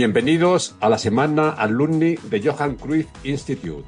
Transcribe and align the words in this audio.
Bienvenidos 0.00 0.76
a 0.80 0.88
la 0.88 0.96
semana 0.96 1.50
alumni 1.50 2.14
de 2.14 2.40
Johan 2.40 2.76
Cruyff 2.76 3.06
Institute. 3.22 3.84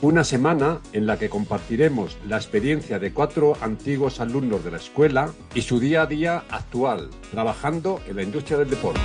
Una 0.00 0.24
semana 0.24 0.80
en 0.94 1.04
la 1.06 1.18
que 1.18 1.28
compartiremos 1.28 2.16
la 2.26 2.36
experiencia 2.36 2.98
de 2.98 3.12
cuatro 3.12 3.58
antiguos 3.60 4.18
alumnos 4.18 4.64
de 4.64 4.70
la 4.70 4.78
escuela 4.78 5.30
y 5.54 5.60
su 5.60 5.78
día 5.78 6.00
a 6.00 6.06
día 6.06 6.44
actual, 6.48 7.10
trabajando 7.30 8.00
en 8.08 8.16
la 8.16 8.22
industria 8.22 8.56
del 8.56 8.70
deporte. 8.70 9.00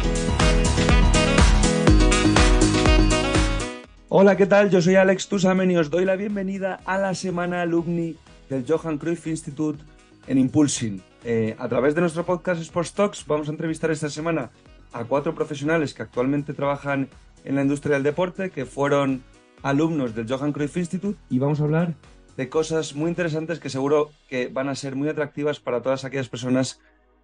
Hola, 4.07 4.37
¿qué 4.37 4.45
tal? 4.45 4.69
Yo 4.69 4.81
soy 4.81 4.95
Alex 4.95 5.27
Tusamen 5.27 5.69
y 5.69 5.75
os 5.75 5.89
doy 5.89 6.05
la 6.05 6.15
bienvenida 6.15 6.79
a 6.85 6.97
la 6.97 7.13
semana 7.13 7.61
alumni 7.61 8.15
del 8.49 8.63
Johan 8.65 8.97
Cruyff 8.97 9.27
Institute 9.27 9.83
en 10.27 10.37
Impulsing. 10.37 11.10
Eh, 11.23 11.55
a 11.59 11.67
través 11.67 11.93
de 11.93 12.01
nuestro 12.01 12.25
podcast 12.25 12.59
Sports 12.61 12.93
Talks 12.93 13.27
vamos 13.27 13.47
a 13.47 13.51
entrevistar 13.51 13.91
esta 13.91 14.09
semana 14.09 14.49
a 14.91 15.03
cuatro 15.03 15.35
profesionales 15.35 15.93
que 15.93 16.01
actualmente 16.01 16.53
trabajan 16.53 17.09
en 17.43 17.55
la 17.55 17.61
industria 17.61 17.93
del 17.93 18.03
deporte, 18.03 18.49
que 18.49 18.65
fueron 18.65 19.23
alumnos 19.61 20.15
del 20.15 20.27
Johan 20.27 20.51
Cruyff 20.51 20.77
Institute 20.77 21.19
y 21.29 21.37
vamos 21.37 21.61
a 21.61 21.65
hablar 21.65 21.93
de 22.37 22.49
cosas 22.49 22.95
muy 22.95 23.09
interesantes 23.09 23.59
que 23.59 23.69
seguro 23.69 24.09
que 24.29 24.47
van 24.47 24.67
a 24.67 24.75
ser 24.75 24.95
muy 24.95 25.09
atractivas 25.09 25.59
para 25.59 25.83
todas 25.83 26.05
aquellas 26.05 26.29
personas 26.29 26.79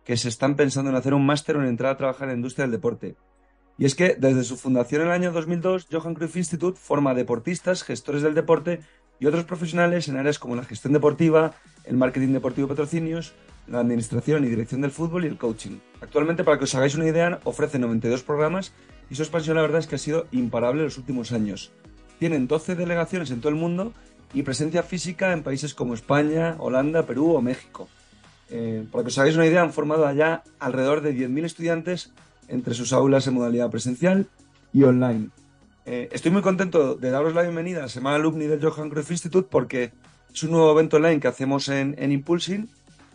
que 0.05 0.15
se 0.15 0.29
están 0.29 0.55
pensando 0.55 0.91
en 0.91 0.95
hacer 0.95 1.15
un 1.15 1.25
máster 1.25 1.57
o 1.57 1.63
en 1.63 1.67
entrar 1.67 1.93
a 1.93 1.97
trabajar 1.97 2.23
en 2.23 2.33
la 2.33 2.37
industria 2.37 2.65
del 2.65 2.71
deporte. 2.73 3.15
Y 3.79 3.85
es 3.85 3.95
que 3.95 4.15
desde 4.15 4.43
su 4.43 4.57
fundación 4.57 5.01
en 5.01 5.07
el 5.07 5.13
año 5.13 5.31
2002, 5.31 5.87
Johan 5.91 6.13
Cruyff 6.13 6.35
Institute 6.35 6.79
forma 6.79 7.13
deportistas, 7.15 7.83
gestores 7.83 8.21
del 8.21 8.35
deporte 8.35 8.81
y 9.19 9.25
otros 9.25 9.45
profesionales 9.45 10.07
en 10.07 10.17
áreas 10.17 10.39
como 10.39 10.55
la 10.55 10.63
gestión 10.63 10.93
deportiva, 10.93 11.53
el 11.83 11.97
marketing 11.97 12.33
deportivo 12.33 12.67
patrocinios, 12.67 13.33
la 13.67 13.79
administración 13.79 14.45
y 14.45 14.49
dirección 14.49 14.81
del 14.81 14.91
fútbol 14.91 15.25
y 15.25 15.27
el 15.27 15.37
coaching. 15.37 15.77
Actualmente, 16.01 16.43
para 16.43 16.57
que 16.57 16.65
os 16.65 16.75
hagáis 16.75 16.95
una 16.95 17.07
idea, 17.07 17.39
ofrece 17.43 17.79
92 17.79 18.23
programas 18.23 18.73
y 19.09 19.15
su 19.15 19.23
expansión 19.23 19.55
la 19.55 19.61
verdad 19.61 19.79
es 19.79 19.87
que 19.87 19.95
ha 19.95 19.99
sido 19.99 20.27
imparable 20.31 20.81
en 20.81 20.85
los 20.85 20.97
últimos 20.97 21.31
años. 21.31 21.71
Tienen 22.19 22.47
12 22.47 22.75
delegaciones 22.75 23.31
en 23.31 23.39
todo 23.39 23.49
el 23.49 23.55
mundo 23.55 23.93
y 24.33 24.43
presencia 24.43 24.83
física 24.83 25.33
en 25.33 25.43
países 25.43 25.73
como 25.73 25.93
España, 25.93 26.55
Holanda, 26.59 27.03
Perú 27.03 27.33
o 27.33 27.41
México. 27.41 27.87
Eh, 28.49 28.85
para 28.91 29.03
que 29.03 29.09
os 29.09 29.17
hagáis 29.17 29.35
una 29.35 29.45
idea, 29.45 29.61
han 29.61 29.73
formado 29.73 30.07
allá 30.07 30.43
alrededor 30.59 31.01
de 31.01 31.15
10.000 31.15 31.45
estudiantes 31.45 32.11
entre 32.47 32.73
sus 32.73 32.93
aulas 32.93 33.27
en 33.27 33.33
modalidad 33.33 33.69
presencial 33.69 34.27
y 34.73 34.83
online. 34.83 35.29
Eh, 35.85 36.09
estoy 36.11 36.31
muy 36.31 36.41
contento 36.41 36.95
de 36.95 37.11
daros 37.11 37.33
la 37.33 37.43
bienvenida 37.43 37.79
a 37.79 37.81
la 37.83 37.89
Semana 37.89 38.17
Alumni 38.17 38.45
del 38.45 38.61
Johan 38.61 38.89
Cruyff 38.89 39.11
Institute 39.11 39.47
porque 39.49 39.91
es 40.33 40.43
un 40.43 40.51
nuevo 40.51 40.71
evento 40.71 40.97
online 40.97 41.19
que 41.19 41.27
hacemos 41.27 41.69
en, 41.69 41.95
en 41.97 42.11
Impulsing 42.11 42.69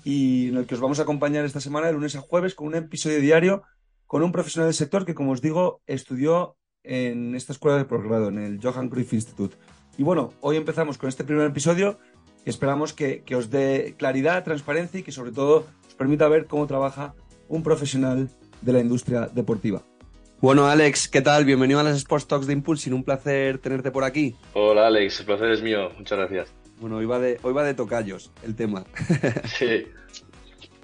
y 0.05 0.49
en 0.49 0.57
el 0.57 0.67
que 0.67 0.75
os 0.75 0.81
vamos 0.81 0.99
a 0.99 1.03
acompañar 1.03 1.45
esta 1.45 1.61
semana 1.61 1.87
de 1.87 1.93
lunes 1.93 2.17
a 2.17 2.21
jueves 2.21 2.55
con 2.55 2.69
un 2.69 2.75
episodio 2.75 3.21
diario 3.21 3.63
con 4.07 4.23
un 4.23 4.31
profesional 4.31 4.69
del 4.69 4.75
sector 4.75 5.07
que, 5.07 5.15
como 5.15 5.33
os 5.33 5.41
digo, 5.41 5.81
estudió 5.87 6.57
en 6.85 7.35
esta 7.35 7.55
escuela 7.55 7.79
de 7.79 7.87
posgrado, 7.87 8.29
en 8.29 8.39
el 8.39 8.61
Johan 8.63 8.91
Cruyff 8.91 9.15
Institute. 9.15 9.57
Y 9.97 10.03
bueno, 10.03 10.35
hoy 10.43 10.59
empezamos 10.59 10.99
con 10.99 11.09
este 11.09 11.25
primer 11.25 11.47
episodio 11.47 11.99
y 12.45 12.51
esperamos 12.51 12.93
que, 12.93 13.23
que 13.23 13.37
os 13.37 13.49
dé 13.49 13.95
claridad, 13.97 14.45
transparencia 14.45 15.01
y 15.01 15.03
que 15.03 15.13
sobre 15.13 15.33
todo 15.33 15.67
os 15.87 15.95
permita 15.95 16.29
ver 16.29 16.47
cómo 16.47 16.67
trabaja 16.67 17.15
un 17.49 17.63
profesional 17.63 18.29
de 18.61 18.73
la 18.75 18.81
industria 18.81 19.31
deportiva. 19.33 19.83
Bueno, 20.43 20.67
Alex, 20.67 21.09
¿qué 21.09 21.23
tal? 21.23 21.47
Bienvenido 21.47 21.81
a 21.81 21.83
las 21.85 21.97
Sports 21.97 22.27
Talks 22.27 22.47
de 22.47 22.53
Impulsing. 22.53 22.93
Un 22.93 23.05
placer 23.05 23.59
tenerte 23.59 23.91
por 23.93 24.05
aquí. 24.05 24.35
Hola, 24.55 24.89
Alex. 24.89 25.21
El 25.21 25.27
placer 25.27 25.53
es 25.53 25.63
mío. 25.63 25.91
Muchas 25.97 26.19
gracias. 26.19 26.62
Bueno, 26.83 26.97
hoy 26.97 27.07
va 27.07 27.21
de, 27.21 27.39
hoy 27.43 27.53
va 27.53 27.63
de 27.63 27.75
tocayos 27.75 28.33
el 28.43 28.57
tema. 28.57 28.85
Sí. 29.59 29.87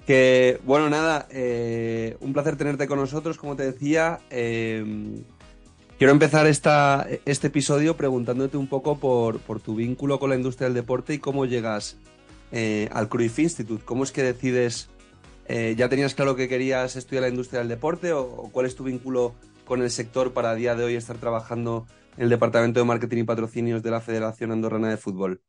que, 0.07 0.61
bueno, 0.63 0.89
nada, 0.89 1.27
eh, 1.29 2.15
un 2.21 2.31
placer 2.31 2.55
tenerte 2.55 2.87
con 2.87 2.99
nosotros, 2.99 3.37
como 3.37 3.57
te 3.57 3.63
decía. 3.63 4.19
Eh, 4.29 5.21
quiero 5.97 6.13
empezar 6.13 6.47
esta, 6.47 7.05
este 7.25 7.47
episodio 7.47 7.97
preguntándote 7.97 8.55
un 8.55 8.67
poco 8.67 8.97
por, 8.97 9.39
por, 9.41 9.59
tu 9.59 9.75
vínculo 9.75 10.19
con 10.19 10.29
la 10.29 10.37
industria 10.37 10.67
del 10.67 10.73
deporte 10.73 11.13
y 11.15 11.19
cómo 11.19 11.45
llegas 11.45 11.97
eh, 12.53 12.87
al 12.93 13.09
Cruyff 13.09 13.37
Institute. 13.37 13.83
¿Cómo 13.83 14.05
es 14.05 14.13
que 14.13 14.23
decides 14.23 14.89
eh, 15.49 15.75
¿Ya 15.75 15.89
tenías 15.89 16.15
claro 16.15 16.37
que 16.37 16.47
querías 16.47 16.95
estudiar 16.95 17.23
la 17.23 17.29
industria 17.29 17.59
del 17.59 17.67
deporte 17.67 18.13
o, 18.13 18.21
o, 18.21 18.51
cuál 18.51 18.67
es 18.67 18.75
tu 18.75 18.85
vínculo 18.85 19.33
con 19.65 19.81
el 19.81 19.91
sector 19.91 20.31
para 20.31 20.51
a 20.51 20.55
día 20.55 20.75
de 20.75 20.85
hoy 20.85 20.95
estar 20.95 21.17
trabajando 21.17 21.87
en 22.15 22.23
el 22.23 22.29
Departamento 22.29 22.79
de 22.79 22.85
Marketing 22.85 23.17
y 23.17 23.23
Patrocinios 23.23 23.83
de 23.83 23.91
la 23.91 23.99
Federación 23.99 24.51
Andorrana 24.51 24.89
de 24.89 24.97
Fútbol? 24.97 25.41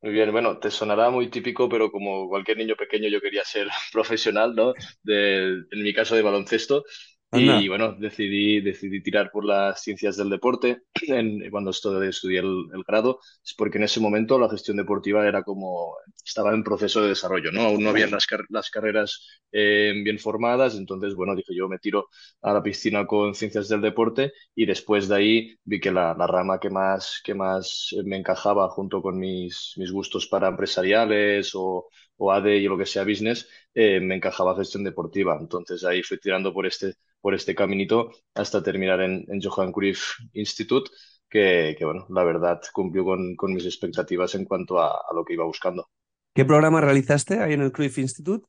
Muy 0.00 0.12
bien, 0.12 0.30
bueno, 0.30 0.58
te 0.60 0.70
sonará 0.70 1.10
muy 1.10 1.28
típico, 1.28 1.68
pero 1.68 1.90
como 1.90 2.28
cualquier 2.28 2.56
niño 2.58 2.76
pequeño 2.76 3.08
yo 3.08 3.20
quería 3.20 3.44
ser 3.44 3.66
profesional, 3.92 4.54
¿no? 4.54 4.72
De, 5.02 5.44
en 5.70 5.82
mi 5.82 5.92
caso 5.92 6.14
de 6.14 6.22
baloncesto. 6.22 6.84
Anda. 7.30 7.60
Y 7.60 7.68
bueno, 7.68 7.92
decidí, 7.92 8.62
decidí 8.62 9.02
tirar 9.02 9.30
por 9.30 9.44
las 9.44 9.82
ciencias 9.82 10.16
del 10.16 10.30
deporte 10.30 10.84
en, 11.08 11.50
cuando 11.50 11.70
estudié, 11.70 12.08
estudié 12.08 12.40
el, 12.40 12.64
el, 12.72 12.82
grado, 12.86 13.20
es 13.44 13.54
porque 13.54 13.76
en 13.76 13.84
ese 13.84 14.00
momento 14.00 14.38
la 14.38 14.48
gestión 14.48 14.78
deportiva 14.78 15.26
era 15.28 15.42
como, 15.42 15.94
estaba 16.24 16.54
en 16.54 16.64
proceso 16.64 17.02
de 17.02 17.08
desarrollo, 17.08 17.52
¿no? 17.52 17.62
Aún 17.62 17.82
no 17.84 17.90
habían 17.90 18.12
las, 18.12 18.26
car 18.26 18.44
las 18.48 18.70
carreras 18.70 19.26
eh, 19.52 19.92
bien 20.02 20.18
formadas, 20.18 20.76
entonces, 20.76 21.14
bueno, 21.14 21.36
dije 21.36 21.54
yo 21.54 21.68
me 21.68 21.78
tiro 21.78 22.08
a 22.40 22.54
la 22.54 22.62
piscina 22.62 23.06
con 23.06 23.34
ciencias 23.34 23.68
del 23.68 23.82
deporte 23.82 24.32
y 24.54 24.64
después 24.64 25.06
de 25.08 25.16
ahí 25.16 25.58
vi 25.64 25.80
que 25.80 25.92
la, 25.92 26.14
la 26.14 26.26
rama 26.26 26.58
que 26.58 26.70
más, 26.70 27.20
que 27.22 27.34
más 27.34 27.94
me 28.04 28.16
encajaba 28.16 28.70
junto 28.70 29.02
con 29.02 29.18
mis, 29.18 29.74
mis 29.76 29.92
gustos 29.92 30.26
para 30.28 30.48
empresariales 30.48 31.50
o, 31.54 31.88
o 32.18 32.32
AD 32.32 32.46
y 32.48 32.68
lo 32.68 32.76
que 32.76 32.86
sea 32.86 33.04
business, 33.04 33.48
eh, 33.74 34.00
me 34.00 34.16
encajaba 34.16 34.56
gestión 34.56 34.84
deportiva. 34.84 35.38
Entonces 35.40 35.84
ahí 35.84 36.02
fui 36.02 36.18
tirando 36.18 36.52
por 36.52 36.66
este, 36.66 36.94
por 37.20 37.34
este 37.34 37.54
caminito 37.54 38.10
hasta 38.34 38.62
terminar 38.62 39.00
en, 39.00 39.24
en 39.28 39.40
Johan 39.40 39.72
Cruyff 39.72 40.14
Institute, 40.34 40.90
que, 41.28 41.74
que, 41.78 41.84
bueno, 41.84 42.06
la 42.10 42.24
verdad 42.24 42.60
cumplió 42.72 43.04
con, 43.04 43.36
con 43.36 43.52
mis 43.52 43.64
expectativas 43.64 44.34
en 44.34 44.44
cuanto 44.44 44.78
a, 44.78 44.88
a, 44.88 45.14
lo 45.14 45.24
que 45.24 45.34
iba 45.34 45.44
buscando. 45.44 45.88
¿Qué 46.34 46.44
programa 46.44 46.80
realizaste 46.80 47.40
ahí 47.40 47.54
en 47.54 47.62
el 47.62 47.72
Cruyff 47.72 47.98
Institute? 47.98 48.46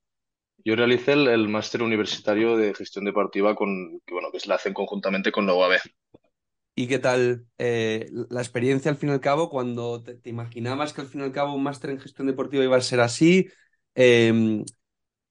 Yo 0.63 0.75
realicé 0.75 1.13
el, 1.13 1.28
el 1.28 1.47
máster 1.47 1.81
universitario 1.81 2.58
de 2.58 2.74
gestión 2.74 3.06
deportiva 3.06 3.56
con, 3.56 4.02
que 4.06 4.13
bueno, 4.13 4.29
que 4.31 4.40
se 4.40 4.50
la 4.50 4.56
hacen 4.56 4.74
conjuntamente 4.74 5.31
con 5.31 5.46
la 5.46 5.53
UAB. 5.53 5.79
¿Y 6.79 6.88
qué 6.88 6.97
tal 6.97 7.45
eh, 7.57 8.09
la 8.29 8.40
experiencia 8.40 8.90
al 8.90 8.95
fin 8.95 9.09
y 9.09 9.12
al 9.12 9.19
cabo 9.19 9.50
cuando 9.50 10.01
te, 10.01 10.16
te, 10.16 10.29
imaginabas 10.29 10.94
que 10.94 11.01
al 11.01 11.07
fin 11.07 11.19
y 11.19 11.23
al 11.25 11.34
cabo 11.34 11.53
un 11.53 11.62
máster 11.62 11.90
en 11.90 12.00
gestión 12.00 12.25
deportiva 12.25 12.63
iba 12.63 12.78
a 12.78 12.81
ser 12.81 13.01
así? 13.01 13.50
Eh, 13.95 14.63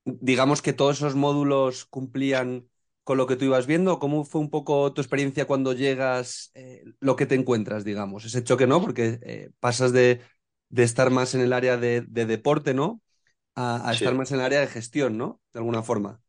digamos 0.05 0.61
que 0.61 0.73
todos 0.73 0.97
esos 0.97 1.15
módulos 1.15 1.85
cumplían 1.85 2.69
con 3.03 3.17
lo 3.17 3.25
que 3.25 3.35
tú 3.35 3.45
ibas 3.45 3.65
viendo? 3.65 3.97
¿Cómo 3.97 4.25
fue 4.25 4.41
un 4.41 4.51
poco 4.51 4.93
tu 4.93 5.01
experiencia 5.01 5.45
cuando 5.47 5.73
llegas, 5.73 6.51
eh, 6.53 6.83
lo 6.99 7.15
que 7.15 7.25
te 7.25 7.33
encuentras, 7.33 7.83
digamos? 7.83 8.25
Ese 8.25 8.43
choque, 8.43 8.67
¿no? 8.67 8.79
Porque 8.79 9.17
eh, 9.23 9.49
pasas 9.59 9.91
de, 9.91 10.21
de, 10.69 10.83
estar 10.83 11.09
más 11.09 11.33
en 11.33 11.41
el 11.41 11.51
área 11.51 11.77
de, 11.77 12.01
de 12.01 12.27
deporte, 12.27 12.75
¿no? 12.75 13.01
A, 13.55 13.89
a 13.89 13.93
Sí. 13.95 14.03
estar 14.03 14.13
más 14.13 14.31
en 14.31 14.37
el 14.37 14.45
área 14.45 14.59
de 14.59 14.67
gestión, 14.67 15.17
¿no? 15.17 15.41
De 15.51 15.61
alguna 15.61 15.81
forma. 15.81 16.21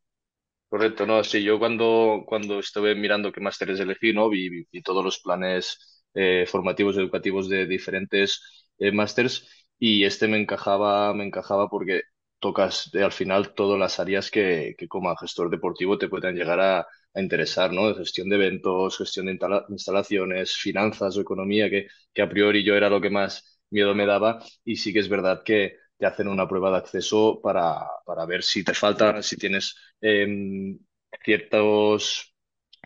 Correcto, 0.71 1.05
no, 1.05 1.21
sí, 1.25 1.43
yo 1.43 1.59
cuando, 1.59 2.23
cuando 2.25 2.59
estuve 2.59 2.95
mirando 2.95 3.31
qué 3.33 3.41
másteres 3.41 3.77
elegí, 3.81 4.13
¿no? 4.13 4.29
Vi, 4.29 4.65
todos 4.85 5.03
los 5.03 5.19
planes 5.19 6.05
eh, 6.13 6.45
formativos 6.47 6.95
educativos 6.97 7.49
de 7.49 7.65
diferentes 7.67 8.41
eh, 8.77 8.91
másters 8.93 9.45
y 9.77 10.05
este 10.05 10.29
me 10.29 10.39
encajaba, 10.39 11.13
me 11.13 11.25
encajaba 11.25 11.67
porque 11.67 12.03
tocas 12.39 12.89
de, 12.93 13.03
al 13.03 13.11
final 13.11 13.53
todas 13.53 13.77
las 13.77 13.99
áreas 13.99 14.31
que, 14.31 14.75
que 14.77 14.87
como 14.87 15.13
gestor 15.17 15.49
deportivo 15.49 15.97
te 15.97 16.07
puedan 16.07 16.35
llegar 16.35 16.61
a, 16.61 16.79
a 17.13 17.21
interesar, 17.21 17.73
¿no? 17.73 17.93
Gestión 17.93 18.29
de 18.29 18.37
eventos, 18.37 18.97
gestión 18.97 19.25
de 19.25 19.33
instala- 19.33 19.65
instalaciones, 19.69 20.53
finanzas 20.55 21.17
o 21.17 21.21
economía, 21.21 21.69
que, 21.69 21.87
que 22.13 22.21
a 22.21 22.29
priori 22.29 22.63
yo 22.63 22.75
era 22.75 22.89
lo 22.89 23.01
que 23.01 23.09
más 23.09 23.59
miedo 23.71 23.93
me 23.93 24.05
daba 24.05 24.39
y 24.63 24.77
sí 24.77 24.93
que 24.93 24.99
es 24.99 25.09
verdad 25.09 25.43
que 25.43 25.75
te 26.01 26.07
hacen 26.07 26.27
una 26.27 26.47
prueba 26.47 26.71
de 26.71 26.77
acceso 26.77 27.39
para, 27.43 27.87
para 28.03 28.25
ver 28.25 28.41
si 28.41 28.63
te 28.63 28.73
falta, 28.73 29.21
si 29.21 29.37
tienes 29.37 29.75
em, 30.01 30.79
ciertos, 31.23 32.35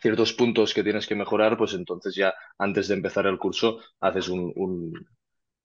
ciertos 0.02 0.34
puntos 0.34 0.74
que 0.74 0.84
tienes 0.84 1.08
que 1.08 1.16
mejorar, 1.16 1.58
pues 1.58 1.74
entonces 1.76 2.14
ya 2.14 2.34
antes 2.58 2.90
de 2.90 2.96
empezar 2.96 3.26
el 3.26 3.38
curso 3.38 3.80
haces 4.02 4.28
un, 4.28 4.52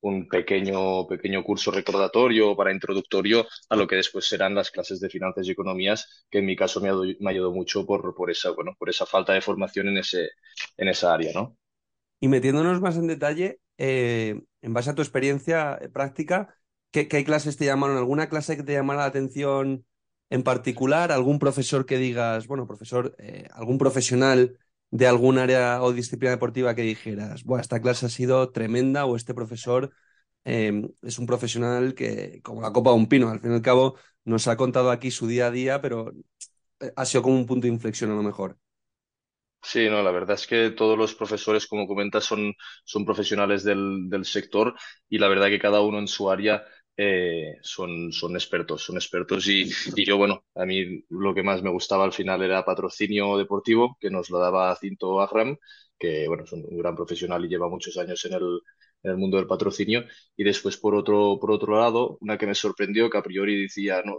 un, 0.01 0.29
pequeño, 0.29 1.09
pequeño 1.09 1.43
curso 1.43 1.73
recordatorio 1.73 2.55
para 2.55 2.73
introductorio 2.73 3.49
a 3.69 3.75
lo 3.75 3.89
que 3.89 3.97
después 3.97 4.27
serán 4.29 4.55
las 4.55 4.71
clases 4.71 5.01
de 5.01 5.11
finanzas 5.11 5.49
y 5.49 5.51
economías, 5.51 6.25
que 6.31 6.39
en 6.39 6.47
mi 6.47 6.55
caso 6.55 6.81
me 6.81 7.17
me 7.19 7.31
ayudado 7.33 7.53
mucho 7.53 7.85
por, 7.85 8.15
por 8.15 8.31
esa, 8.31 8.53
bueno, 8.53 8.77
por 8.79 8.89
esa 8.91 9.07
falta 9.07 9.33
de 9.33 9.41
formación 9.41 9.89
en 9.89 9.99
ese, 9.99 10.29
en 10.77 10.87
esa 10.87 11.13
área, 11.13 11.33
¿no? 11.35 11.57
Y 12.21 12.29
metiéndonos 12.29 12.81
más 12.81 12.97
en 12.97 13.09
detalle, 13.09 13.59
eh, 13.77 14.41
en 14.63 14.73
base 14.73 14.91
a 14.91 14.95
tu 14.95 15.03
experiencia 15.03 15.77
eh, 15.81 15.89
práctica, 15.89 16.55
¿qué, 16.91 17.09
¿qué, 17.09 17.25
clases 17.25 17.57
te 17.57 17.65
llamaron? 17.67 17.97
¿Alguna 17.97 18.29
clase 18.29 18.57
que 18.57 18.63
te 18.63 18.73
llamara 18.73 19.01
la 19.01 19.07
atención 19.07 19.85
en 20.31 20.43
particular? 20.43 21.13
¿Algún 21.13 21.39
profesor 21.39 21.87
que 21.87 21.99
digas, 21.99 22.47
bueno, 22.47 22.67
profesor, 22.67 23.15
eh, 23.19 23.49
algún 23.53 23.79
profesional 23.79 24.59
de 24.91 25.07
algún 25.07 25.39
área 25.39 25.83
o 25.83 25.93
disciplina 25.93 26.33
deportiva 26.33 26.75
que 26.75 26.83
dijeras, 26.83 27.45
bueno, 27.45 27.63
esta 27.63 27.81
clase 27.81 28.07
ha 28.07 28.09
sido 28.09 28.51
tremenda 28.51 29.05
o 29.07 29.17
este 29.17 29.35
profesor 29.35 29.93
em, 30.45 30.91
es 31.03 31.19
un 31.19 31.27
profesional 31.27 31.95
que, 31.95 32.41
como 32.43 32.63
la 32.63 32.73
copa 32.73 32.91
de 32.91 32.97
un 32.97 33.09
pino, 33.09 33.31
al 33.31 33.41
fin 33.41 33.53
y 33.53 33.55
al 33.55 33.63
cabo, 33.63 33.97
nos 34.25 34.49
ha 34.49 34.57
contado 34.57 34.91
aquí 34.91 35.11
su 35.11 35.27
día 35.27 35.47
a 35.47 35.51
día, 35.51 35.81
pero 35.81 36.13
eh, 36.81 36.93
ha 36.97 37.05
sido 37.05 37.23
como 37.23 37.37
un 37.37 37.47
punto 37.47 37.67
de 37.67 37.73
inflexión 37.73 38.11
a 38.11 38.15
lo 38.15 38.23
mejor. 38.23 38.59
Sí, 39.63 39.89
no, 39.91 40.03
la 40.03 40.11
verdad 40.11 40.37
es 40.37 40.47
que 40.47 40.71
todos 40.71 40.97
los 40.97 41.15
profesores, 41.15 41.67
como 41.67 41.87
comentas, 41.87 42.25
son, 42.25 42.55
son 42.85 43.05
profesionales 43.05 43.63
del, 43.63 44.09
del 44.09 44.25
sector 44.25 44.75
y 45.09 45.19
la 45.19 45.29
verdad 45.29 45.49
que 45.49 45.59
cada 45.59 45.83
uno 45.83 45.99
en 45.99 46.09
su 46.09 46.31
área 46.31 46.65
eh, 46.97 47.57
son, 47.63 48.13
son 48.13 48.35
expertos, 48.35 48.83
son 48.83 48.97
expertos. 48.97 49.47
Y, 49.49 49.71
y 49.97 50.05
yo, 50.07 50.17
bueno, 50.19 50.45
a 50.55 50.65
mí 50.67 51.05
lo 51.11 51.35
que 51.35 51.43
más 51.43 51.63
me 51.63 51.71
gustaba 51.71 52.05
al 52.05 52.13
final 52.13 52.43
era 52.43 52.65
patrocinio 52.65 53.37
deportivo, 53.39 53.97
que 54.01 54.11
nos 54.11 54.31
lo 54.31 54.39
daba 54.39 54.75
Cinto 54.77 55.21
Agram, 55.21 55.57
que, 55.99 56.27
bueno, 56.29 56.45
es 56.45 56.53
un, 56.53 56.65
un 56.69 56.79
gran 56.79 56.97
profesional 56.97 57.45
y 57.45 57.49
lleva 57.49 57.69
muchos 57.69 57.97
años 57.99 58.25
en 58.27 58.35
el, 58.35 58.61
en 59.03 59.11
el 59.13 59.17
mundo 59.19 59.37
del 59.39 59.47
patrocinio. 59.47 60.05
Y 60.37 60.45
después, 60.45 60.77
por 60.77 60.95
otro, 60.95 61.39
por 61.41 61.51
otro 61.53 61.79
lado, 61.79 62.19
una 62.21 62.39
que 62.39 62.47
me 62.47 62.55
sorprendió, 62.55 63.09
que 63.11 63.19
a 63.19 63.23
priori 63.23 63.63
decía, 63.63 64.03
no, 64.05 64.19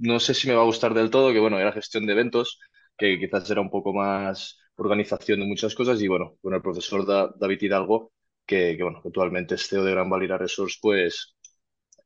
no 0.00 0.18
sé 0.20 0.34
si 0.34 0.48
me 0.48 0.54
va 0.54 0.62
a 0.62 0.64
gustar 0.64 0.94
del 0.94 1.10
todo, 1.10 1.32
que 1.32 1.38
bueno, 1.40 1.58
era 1.58 1.72
gestión 1.72 2.06
de 2.06 2.12
eventos, 2.12 2.58
que 2.96 3.18
quizás 3.18 3.48
era 3.50 3.60
un 3.60 3.70
poco 3.70 3.92
más 3.92 4.58
organización 4.76 5.40
de 5.40 5.46
muchas 5.46 5.74
cosas. 5.74 6.00
Y 6.02 6.08
bueno, 6.08 6.36
con 6.42 6.54
el 6.54 6.62
profesor 6.62 7.06
Da- 7.06 7.32
David 7.38 7.62
Hidalgo, 7.62 8.12
que, 8.46 8.76
que, 8.76 8.82
bueno, 8.82 9.00
actualmente 9.04 9.54
es 9.54 9.66
CEO 9.68 9.84
de 9.84 9.92
Gran 9.92 10.10
Valira 10.10 10.38
Resource, 10.38 10.78
pues 10.80 11.33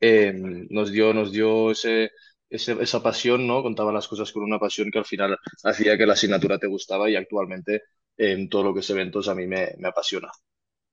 eh, 0.00 0.32
nos 0.70 0.90
dio, 0.92 1.12
nos 1.14 1.32
dio 1.32 1.70
ese, 1.70 2.10
esa 2.50 3.02
pasión, 3.02 3.46
¿no? 3.46 3.62
Contaba 3.62 3.92
las 3.92 4.08
cosas 4.08 4.32
con 4.32 4.42
una 4.44 4.58
pasión 4.58 4.90
que 4.90 4.98
al 4.98 5.04
final 5.06 5.36
hacía 5.64 5.96
que 5.98 6.06
la 6.06 6.14
asignatura 6.14 6.58
te 6.58 6.66
gustaba 6.66 7.10
y 7.10 7.16
actualmente 7.16 7.82
en 8.16 8.48
todo 8.48 8.64
lo 8.64 8.74
que 8.74 8.80
es 8.80 8.90
eventos 8.90 9.28
a 9.28 9.34
mí 9.34 9.46
me, 9.46 9.74
me 9.78 9.88
apasiona. 9.88 10.30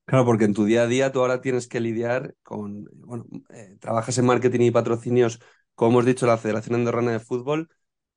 Claro, 0.05 0.25
porque 0.25 0.45
en 0.45 0.53
tu 0.53 0.65
día 0.65 0.83
a 0.83 0.87
día 0.87 1.11
tú 1.11 1.19
ahora 1.21 1.41
tienes 1.41 1.67
que 1.67 1.79
lidiar 1.79 2.35
con, 2.43 2.85
bueno, 2.93 3.25
eh, 3.49 3.75
trabajas 3.79 4.15
en 4.19 4.25
marketing 4.25 4.59
y 4.61 4.71
patrocinios, 4.71 5.39
como 5.73 5.91
hemos 5.93 6.05
dicho, 6.05 6.27
la 6.27 6.37
Federación 6.37 6.75
Andorrana 6.75 7.11
de 7.11 7.19
Fútbol, 7.19 7.69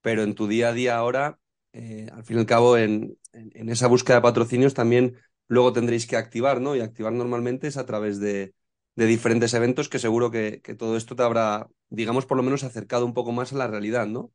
pero 0.02 0.22
en 0.22 0.34
tu 0.34 0.46
día 0.48 0.68
a 0.68 0.72
día 0.74 0.96
ahora, 0.98 1.38
eh, 1.72 2.08
al 2.12 2.24
fin 2.24 2.36
y 2.36 2.40
al 2.40 2.46
cabo, 2.46 2.76
en, 2.76 3.16
en- 3.32 3.50
en 3.54 3.68
esa 3.70 3.86
búsqueda 3.86 4.16
de 4.16 4.22
patrocinios 4.22 4.74
también 4.74 5.16
luego 5.48 5.72
tendréis 5.72 6.06
que 6.06 6.16
activar, 6.16 6.60
¿no? 6.60 6.76
Y 6.76 6.80
activar 6.80 7.12
normalmente 7.14 7.68
es 7.68 7.78
a 7.78 7.86
través 7.86 8.20
de, 8.20 8.54
de 8.98 9.06
diferentes 9.14 9.54
eventos 9.54 9.88
que 9.90 9.98
seguro 10.06 10.30
que, 10.34 10.60
que 10.64 10.74
todo 10.74 10.96
esto 10.96 11.14
te 11.16 11.22
habrá, 11.22 11.68
digamos, 11.98 12.26
por 12.26 12.36
lo 12.36 12.42
menos 12.42 12.64
acercado 12.64 13.06
un 13.06 13.14
poco 13.14 13.32
más 13.32 13.52
a 13.52 13.56
la 13.56 13.68
realidad, 13.68 14.06
¿no? 14.06 14.32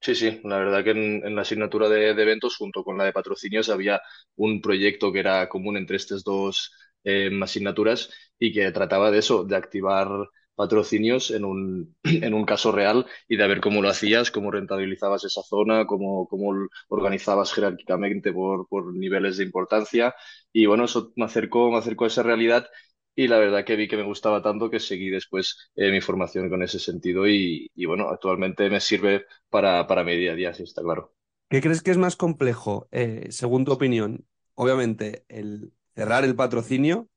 Sí, 0.00 0.14
sí, 0.14 0.40
la 0.44 0.58
verdad 0.58 0.84
que 0.84 0.90
en, 0.90 1.26
en 1.26 1.34
la 1.34 1.42
asignatura 1.42 1.88
de, 1.88 2.10
eventos, 2.10 2.56
junto 2.56 2.84
con 2.84 2.98
la 2.98 3.04
de 3.04 3.12
patrocinios, 3.14 3.70
había 3.70 4.02
un 4.36 4.60
proyecto 4.60 5.10
que 5.12 5.20
era 5.20 5.48
común 5.48 5.78
entre 5.78 5.96
estas 5.96 6.22
dos 6.22 6.72
eh, 7.04 7.30
asignaturas 7.42 8.10
y 8.38 8.52
que 8.52 8.70
trataba 8.70 9.10
de 9.10 9.18
eso, 9.20 9.44
de 9.44 9.56
activar 9.56 10.08
patrocinios 10.54 11.30
en 11.30 11.44
un, 11.46 11.96
en 12.04 12.34
un 12.34 12.44
caso 12.44 12.70
real 12.70 13.06
y 13.28 13.36
de 13.38 13.48
ver 13.48 13.60
cómo 13.62 13.80
lo 13.80 13.88
hacías, 13.88 14.30
cómo 14.30 14.50
rentabilizabas 14.50 15.24
esa 15.24 15.42
zona, 15.42 15.86
cómo, 15.86 16.28
cómo 16.28 16.52
organizabas 16.88 17.52
jerárquicamente 17.54 18.30
por, 18.32 18.68
por 18.68 18.94
niveles 18.94 19.38
de 19.38 19.44
importancia. 19.44 20.14
Y 20.52 20.66
bueno, 20.66 20.84
eso 20.84 21.12
me 21.16 21.24
acercó, 21.24 21.70
me 21.70 21.78
acercó 21.78 22.04
a 22.04 22.08
esa 22.08 22.22
realidad 22.22 22.66
y 23.16 23.28
la 23.28 23.38
verdad 23.38 23.64
que 23.64 23.76
vi 23.76 23.88
que 23.88 23.96
me 23.96 24.02
gustaba 24.04 24.42
tanto 24.42 24.70
que 24.70 24.80
seguí 24.80 25.10
después 25.10 25.70
eh, 25.76 25.90
mi 25.90 26.00
formación 26.00 26.48
con 26.50 26.62
ese 26.62 26.78
sentido 26.78 27.26
y, 27.28 27.70
y 27.74 27.86
bueno, 27.86 28.08
actualmente 28.08 28.68
me 28.70 28.80
sirve 28.80 29.26
para, 29.50 29.86
para 29.86 30.04
mi 30.04 30.16
día 30.16 30.32
a 30.32 30.34
día, 30.34 30.54
sí, 30.54 30.62
está 30.64 30.82
claro. 30.82 31.14
¿Qué 31.48 31.60
crees 31.60 31.82
que 31.82 31.90
es 31.90 31.98
más 31.98 32.16
complejo, 32.16 32.88
eh, 32.90 33.26
según 33.30 33.64
tu 33.64 33.72
opinión? 33.72 34.26
Obviamente, 34.54 35.24
el 35.28 35.72
cerrar 35.94 36.24
el 36.24 36.34
patrocinio 36.36 37.08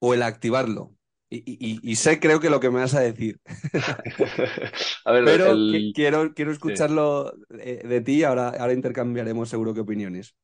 o 0.00 0.14
el 0.14 0.22
activarlo. 0.22 0.94
Y, 1.30 1.38
y- 1.38 1.80
y- 1.82 1.96
sé, 1.96 2.20
creo 2.20 2.40
que 2.40 2.50
lo 2.50 2.60
que 2.60 2.70
me 2.70 2.80
vas 2.80 2.94
a 2.94 3.00
decir, 3.00 3.40
A 5.04 5.12
ver, 5.12 5.22
pero 5.22 5.44
el... 5.44 5.92
quiero, 5.92 6.34
quiero 6.34 6.52
Sí. 6.66 6.72
escucharlo 6.72 7.34
eh, 7.58 7.82
de 7.86 8.00
ti, 8.00 8.22
ahora, 8.24 8.48
ahora 8.50 8.72
intercambiaremos 8.72 9.48
seguro 9.48 9.74
que 9.74 9.80
opiniones. 9.80 10.36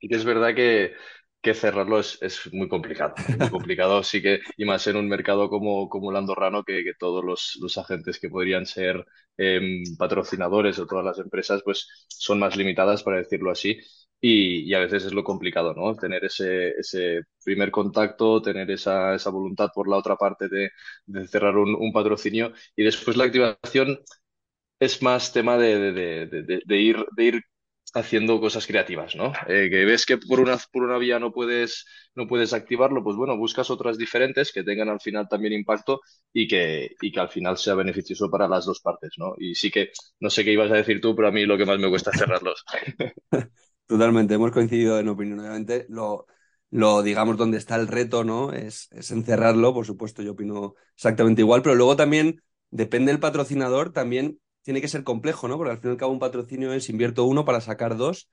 Y 0.00 0.08
que 0.08 0.16
es 0.16 0.24
verdad 0.24 0.54
que, 0.54 0.92
que 1.42 1.54
cerrarlo 1.54 2.00
es, 2.00 2.18
es 2.22 2.52
muy 2.52 2.68
complicado, 2.68 3.14
muy 3.38 3.48
complicado, 3.50 4.02
sí 4.02 4.20
que, 4.22 4.40
y 4.56 4.64
más 4.64 4.86
en 4.86 4.96
un 4.96 5.08
mercado 5.08 5.48
como, 5.48 5.88
como 5.88 6.10
el 6.10 6.16
andorrano, 6.16 6.64
que, 6.64 6.82
todos 6.98 7.24
los, 7.24 7.58
los 7.60 7.78
agentes 7.78 8.18
que 8.20 8.28
podrían 8.28 8.66
ser 8.66 9.04
em, 9.36 9.82
patrocinadores 9.98 10.78
o 10.78 10.86
todas 10.86 11.04
las 11.04 11.18
empresas, 11.18 11.62
pues 11.64 12.06
son 12.08 12.38
más 12.38 12.56
limitadas, 12.56 13.02
para 13.02 13.18
decirlo 13.18 13.50
así, 13.50 13.78
y, 14.20 14.62
y 14.70 14.74
a 14.74 14.80
veces 14.80 15.04
es 15.06 15.12
lo 15.14 15.24
complicado, 15.24 15.74
¿no? 15.74 15.94
Tener 15.96 16.24
ese, 16.24 16.70
ese 16.70 17.22
primer 17.44 17.70
contacto, 17.70 18.42
tener 18.42 18.70
esa, 18.70 19.14
esa 19.14 19.30
voluntad 19.30 19.70
por 19.74 19.88
la 19.88 19.96
otra 19.96 20.16
parte 20.16 20.48
de, 20.48 20.70
cerrar 21.28 21.56
un, 21.56 21.92
patrocinio, 21.92 22.52
y 22.76 22.84
después 22.84 23.16
la 23.16 23.24
activación 23.24 23.98
es 24.80 25.02
más 25.02 25.32
tema 25.32 25.58
de, 25.58 25.92
de 26.66 26.76
ir 27.26 27.42
haciendo 27.94 28.40
cosas 28.40 28.66
creativas, 28.66 29.16
¿no? 29.16 29.32
Eh, 29.48 29.68
que 29.70 29.84
ves 29.84 30.06
que 30.06 30.18
por 30.18 30.40
una, 30.40 30.56
por 30.72 30.82
una 30.84 30.98
vía 30.98 31.18
no 31.18 31.32
puedes, 31.32 31.86
no 32.14 32.26
puedes 32.26 32.52
activarlo, 32.52 33.02
pues 33.02 33.16
bueno, 33.16 33.36
buscas 33.36 33.70
otras 33.70 33.98
diferentes 33.98 34.52
que 34.52 34.62
tengan 34.64 34.88
al 34.88 35.00
final 35.00 35.28
también 35.28 35.52
impacto 35.54 36.00
y 36.32 36.46
que, 36.48 36.90
y 37.00 37.10
que 37.12 37.20
al 37.20 37.28
final 37.28 37.56
sea 37.58 37.74
beneficioso 37.74 38.30
para 38.30 38.48
las 38.48 38.64
dos 38.66 38.80
partes, 38.80 39.12
¿no? 39.18 39.34
Y 39.38 39.54
sí 39.54 39.70
que, 39.70 39.90
no 40.20 40.30
sé 40.30 40.44
qué 40.44 40.52
ibas 40.52 40.70
a 40.70 40.74
decir 40.76 41.00
tú, 41.00 41.14
pero 41.16 41.28
a 41.28 41.32
mí 41.32 41.44
lo 41.46 41.58
que 41.58 41.66
más 41.66 41.78
me 41.78 41.88
cuesta 41.90 42.10
es 42.12 42.18
cerrarlos. 42.18 42.64
Totalmente, 43.86 44.34
hemos 44.34 44.52
coincidido 44.52 44.98
en 45.00 45.08
opinión. 45.08 45.40
Obviamente, 45.40 45.86
lo, 45.88 46.26
lo 46.70 47.02
digamos, 47.02 47.36
donde 47.36 47.58
está 47.58 47.76
el 47.76 47.88
reto, 47.88 48.24
¿no? 48.24 48.52
Es, 48.52 48.88
es 48.92 49.10
encerrarlo, 49.10 49.74
por 49.74 49.84
supuesto, 49.86 50.22
yo 50.22 50.32
opino 50.32 50.74
exactamente 50.94 51.42
igual, 51.42 51.62
pero 51.62 51.74
luego 51.74 51.96
también, 51.96 52.42
depende 52.70 53.10
del 53.12 53.20
patrocinador, 53.20 53.92
también 53.92 54.38
tiene 54.62 54.80
que 54.80 54.88
ser 54.88 55.04
complejo, 55.04 55.48
¿no? 55.48 55.56
Porque 55.56 55.72
al 55.72 55.78
fin 55.78 55.90
y 55.90 55.92
al 55.92 55.96
cabo 55.98 56.12
un 56.12 56.18
patrocinio 56.18 56.72
es 56.72 56.88
invierto 56.88 57.24
uno 57.24 57.44
para 57.44 57.60
sacar 57.60 57.96
dos. 57.96 58.30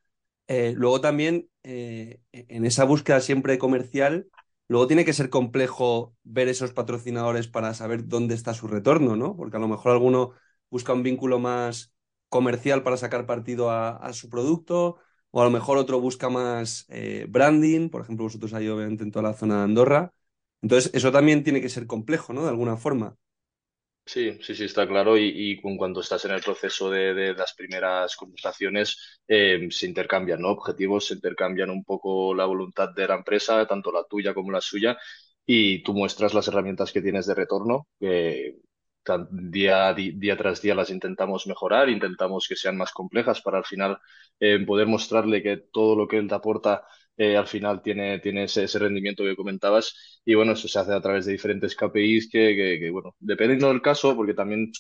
Eh, 0.48 0.74
luego 0.76 1.02
también, 1.02 1.50
eh, 1.64 2.22
en 2.32 2.66
esa 2.66 2.86
búsqueda 2.86 3.20
siempre 3.22 3.58
comercial, 3.58 4.28
luego 4.68 4.88
tiene 4.88 5.06
que 5.06 5.14
ser 5.14 5.30
complejo 5.30 6.16
ver 6.24 6.48
esos 6.48 6.74
patrocinadores 6.74 7.48
para 7.48 7.74
saber 7.74 8.08
dónde 8.08 8.36
está 8.36 8.54
su 8.54 8.68
retorno, 8.68 9.16
¿no? 9.16 9.36
Porque 9.36 9.58
a 9.58 9.60
lo 9.60 9.68
mejor 9.68 9.92
alguno 9.92 10.32
busca 10.70 10.94
un 10.94 11.04
vínculo 11.04 11.40
más 11.40 11.94
comercial 12.30 12.84
para 12.84 12.98
sacar 12.98 13.26
partido 13.26 13.72
a, 13.72 14.12
su 14.14 14.30
producto 14.30 14.98
o 15.32 15.42
a 15.42 15.46
lo 15.46 15.52
mejor 15.52 15.78
otro 15.78 16.00
busca 16.00 16.30
más 16.30 16.86
eh, 16.90 17.26
branding, 17.30 17.90
por 17.90 18.02
ejemplo, 18.02 18.26
vosotros 18.26 18.54
ahí 18.54 18.68
obviamente 18.68 19.04
en 19.04 19.12
toda 19.12 19.24
la 19.24 19.34
zona 19.34 19.58
de 19.58 19.64
Andorra. 19.64 20.14
Entonces, 20.62 20.92
eso 20.94 21.12
también 21.12 21.44
tiene 21.44 21.62
que 21.62 21.70
ser 21.70 21.88
complejo, 21.88 22.34
¿no? 22.34 22.44
De 22.44 22.50
alguna 22.50 22.78
forma. 22.78 23.18
Sí, 24.08 24.38
sí, 24.42 24.56
sí, 24.56 24.64
está 24.64 24.88
claro. 24.88 25.18
Y, 25.18 25.60
cuando 25.62 26.00
estás 26.00 26.24
en 26.26 26.32
el 26.32 26.42
proceso 26.42 26.90
de, 26.90 27.34
las 27.34 27.54
primeras 27.54 28.16
conversaciones, 28.16 29.20
eh, 29.28 29.68
se 29.70 29.86
intercambian, 29.86 30.42
¿no? 30.42 30.52
Objetivos, 30.52 31.08
se 31.08 31.16
intercambian 31.16 31.70
un 31.70 31.84
poco 31.84 32.34
la 32.34 32.46
voluntad 32.46 32.90
de 32.96 33.06
la 33.08 33.16
empresa, 33.16 33.68
tanto 33.68 33.92
la 33.92 34.06
tuya 34.06 34.34
como 34.34 34.52
la 34.52 34.62
suya, 34.62 34.98
y 35.46 35.84
tú 35.84 35.94
muestras 35.94 36.34
las 36.34 36.48
herramientas 36.48 36.94
que 36.94 37.02
tienes 37.02 37.26
de 37.26 37.36
retorno, 37.36 37.88
que 38.00 38.56
día, 39.32 39.94
día 39.94 40.38
tras 40.38 40.62
día 40.62 40.76
las 40.76 40.90
intentamos 40.90 41.48
mejorar, 41.48 41.90
intentamos 41.90 42.48
que 42.48 42.56
sean 42.56 42.78
más 42.78 42.92
complejas 42.92 43.42
para 43.42 43.58
al 43.60 43.66
final 43.66 44.00
eh, 44.40 44.60
poder 44.66 44.88
mostrarle 44.88 45.42
que 45.44 45.58
todo 45.58 45.96
lo 45.96 46.08
que 46.08 46.18
él 46.18 46.28
te 46.28 46.36
aporta 46.36 46.84
eh, 47.18 47.36
al 47.38 47.48
final 47.48 47.82
tiene, 47.82 48.20
tiene 48.20 48.44
ese, 48.46 48.64
ese 48.66 48.80
rendimiento 48.80 49.24
que 49.24 49.36
comentabas 49.36 50.22
y 50.26 50.36
bueno, 50.36 50.54
eso 50.54 50.68
se 50.68 50.80
hace 50.80 50.94
a 50.94 51.02
través 51.02 51.26
de 51.26 51.32
diferentes 51.34 51.76
KPIs 51.76 52.30
que, 52.32 52.56
que, 52.80 52.90
bueno, 52.92 53.16
dependiendo 53.20 53.68
del 53.70 53.82
caso, 53.82 54.16
porque 54.16 54.34
también 54.34 54.72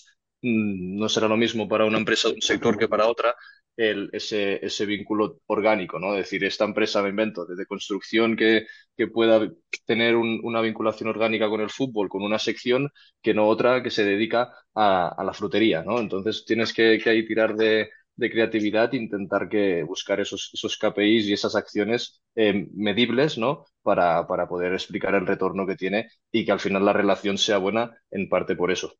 mm, 0.41 0.97
no 0.99 1.09
será 1.09 1.27
lo 1.27 1.37
mismo 1.37 1.67
para 1.67 1.85
una 1.85 1.97
empresa 1.97 2.29
de 2.29 2.35
un 2.35 2.41
sector 2.41 2.77
que 2.77 2.87
para 2.87 3.07
otra, 3.07 3.35
el, 3.75 4.09
ese, 4.11 4.65
ese 4.65 4.85
vínculo 4.85 5.39
orgánico, 5.47 5.99
¿no? 5.99 6.13
Es 6.13 6.19
decir, 6.25 6.43
esta 6.43 6.65
empresa, 6.65 7.01
me 7.03 7.09
invento, 7.09 7.45
desde 7.45 7.65
construcción 7.67 8.35
que, 8.35 8.65
que 8.95 9.07
pueda 9.07 9.47
tener 9.85 10.15
un- 10.15 10.39
una 10.43 10.61
vinculación 10.61 11.09
orgánica 11.09 11.47
con 11.49 11.61
el 11.61 11.69
fútbol, 11.69 12.09
con 12.09 12.23
una 12.23 12.39
sección, 12.39 12.89
que 13.21 13.33
no 13.33 13.47
otra 13.47 13.83
que 13.83 13.91
se 13.91 14.03
dedica 14.03 14.51
a, 14.73 15.09
a 15.09 15.23
la 15.23 15.33
frutería, 15.33 15.83
¿no? 15.83 15.99
Entonces 15.99 16.43
tienes 16.45 16.73
que, 16.73 16.99
que 17.03 17.09
ahí 17.09 17.25
tirar 17.25 17.55
de, 17.55 17.89
de 18.17 18.31
creatividad, 18.31 18.91
intentar 18.93 19.49
que 19.49 19.83
buscar 19.83 20.19
esos, 20.19 20.51
esos 20.53 20.77
KPIs 20.77 21.27
y 21.27 21.33
esas 21.33 21.55
acciones 21.55 22.21
eh, 22.35 22.67
medibles, 22.73 23.37
¿no? 23.37 23.65
Para, 23.83 24.27
para 24.27 24.47
poder 24.47 24.73
explicar 24.73 25.15
el 25.15 25.27
retorno 25.27 25.65
que 25.67 25.75
tiene 25.77 26.09
y 26.31 26.45
que 26.45 26.51
al 26.51 26.59
final 26.59 26.85
la 26.85 26.93
relación 26.93 27.37
sea 27.37 27.57
buena 27.59 27.95
en 28.11 28.29
parte 28.29 28.55
por 28.55 28.71
eso. 28.71 28.93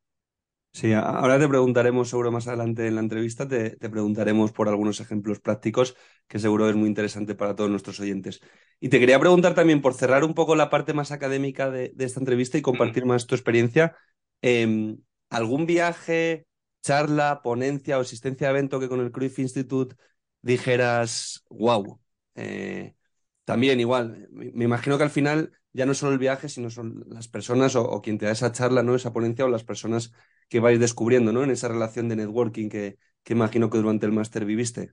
Sí, 0.72 0.92
ahora 0.94 1.38
te 1.40 1.48
preguntaremos, 1.48 2.08
seguro 2.10 2.32
más 2.32 2.48
adelante 2.48 2.86
en 2.86 2.96
la 2.96 3.02
entrevista, 3.02 3.48
te, 3.48 3.76
te 3.76 3.90
preguntaremos 3.90 4.52
por 4.52 4.68
algunos 4.68 5.00
ejemplos 5.00 5.40
prácticos 5.40 5.96
que 6.28 6.38
seguro 6.40 6.70
es 6.70 6.76
muy 6.76 6.88
interesante 6.88 7.34
para 7.36 7.56
todos 7.56 7.70
nuestros 7.70 8.00
oyentes. 8.00 8.40
Y 8.80 8.88
te 8.90 9.00
quería 9.00 9.20
preguntar 9.20 9.54
también, 9.54 9.82
por 9.82 9.94
cerrar 9.94 10.24
un 10.24 10.34
poco 10.34 10.56
la 10.56 10.70
parte 10.70 10.94
más 10.94 11.12
académica 11.12 11.70
de, 11.70 11.92
de 11.96 12.06
esta 12.06 12.20
entrevista 12.20 12.58
y 12.58 12.62
compartir 12.62 13.06
más 13.06 13.26
tu 13.26 13.34
experiencia, 13.34 13.96
em, 14.42 14.98
¿algún 15.30 15.66
viaje, 15.66 16.46
charla, 16.82 17.42
ponencia 17.42 17.98
o 17.98 18.02
asistencia 18.02 18.48
a 18.48 18.50
evento 18.50 18.80
que 18.80 18.88
con 18.88 19.00
el 19.00 19.12
Cruyff 19.12 19.38
Institute 19.38 19.96
dijeras, 20.42 21.44
wow? 21.50 22.00
también 23.44 23.80
igual, 23.80 24.28
me, 24.30 24.64
imagino 24.64 24.98
que 24.98 25.04
al 25.04 25.10
final 25.10 25.52
ya 25.72 25.86
no 25.86 25.94
solo 25.94 26.12
el 26.12 26.18
viaje, 26.18 26.48
sino 26.48 26.70
son 26.70 27.04
las 27.08 27.28
personas 27.28 27.76
o, 27.76 28.00
quien 28.02 28.18
te 28.18 28.26
da 28.26 28.32
esa 28.32 28.52
charla, 28.52 28.82
¿no? 28.82 28.94
Esa 28.94 29.12
ponencia 29.12 29.44
o 29.44 29.48
las 29.48 29.64
personas 29.64 30.12
que 30.48 30.60
vais 30.60 30.78
descubriendo, 30.78 31.32
¿no? 31.32 31.42
En 31.42 31.50
esa 31.50 31.68
relación 31.68 32.08
de 32.08 32.16
networking 32.16 32.68
que, 32.68 32.98
que 33.22 33.32
imagino 33.32 33.70
que 33.70 33.78
durante 33.78 34.06
el 34.06 34.12
máster 34.12 34.44
viviste. 34.44 34.92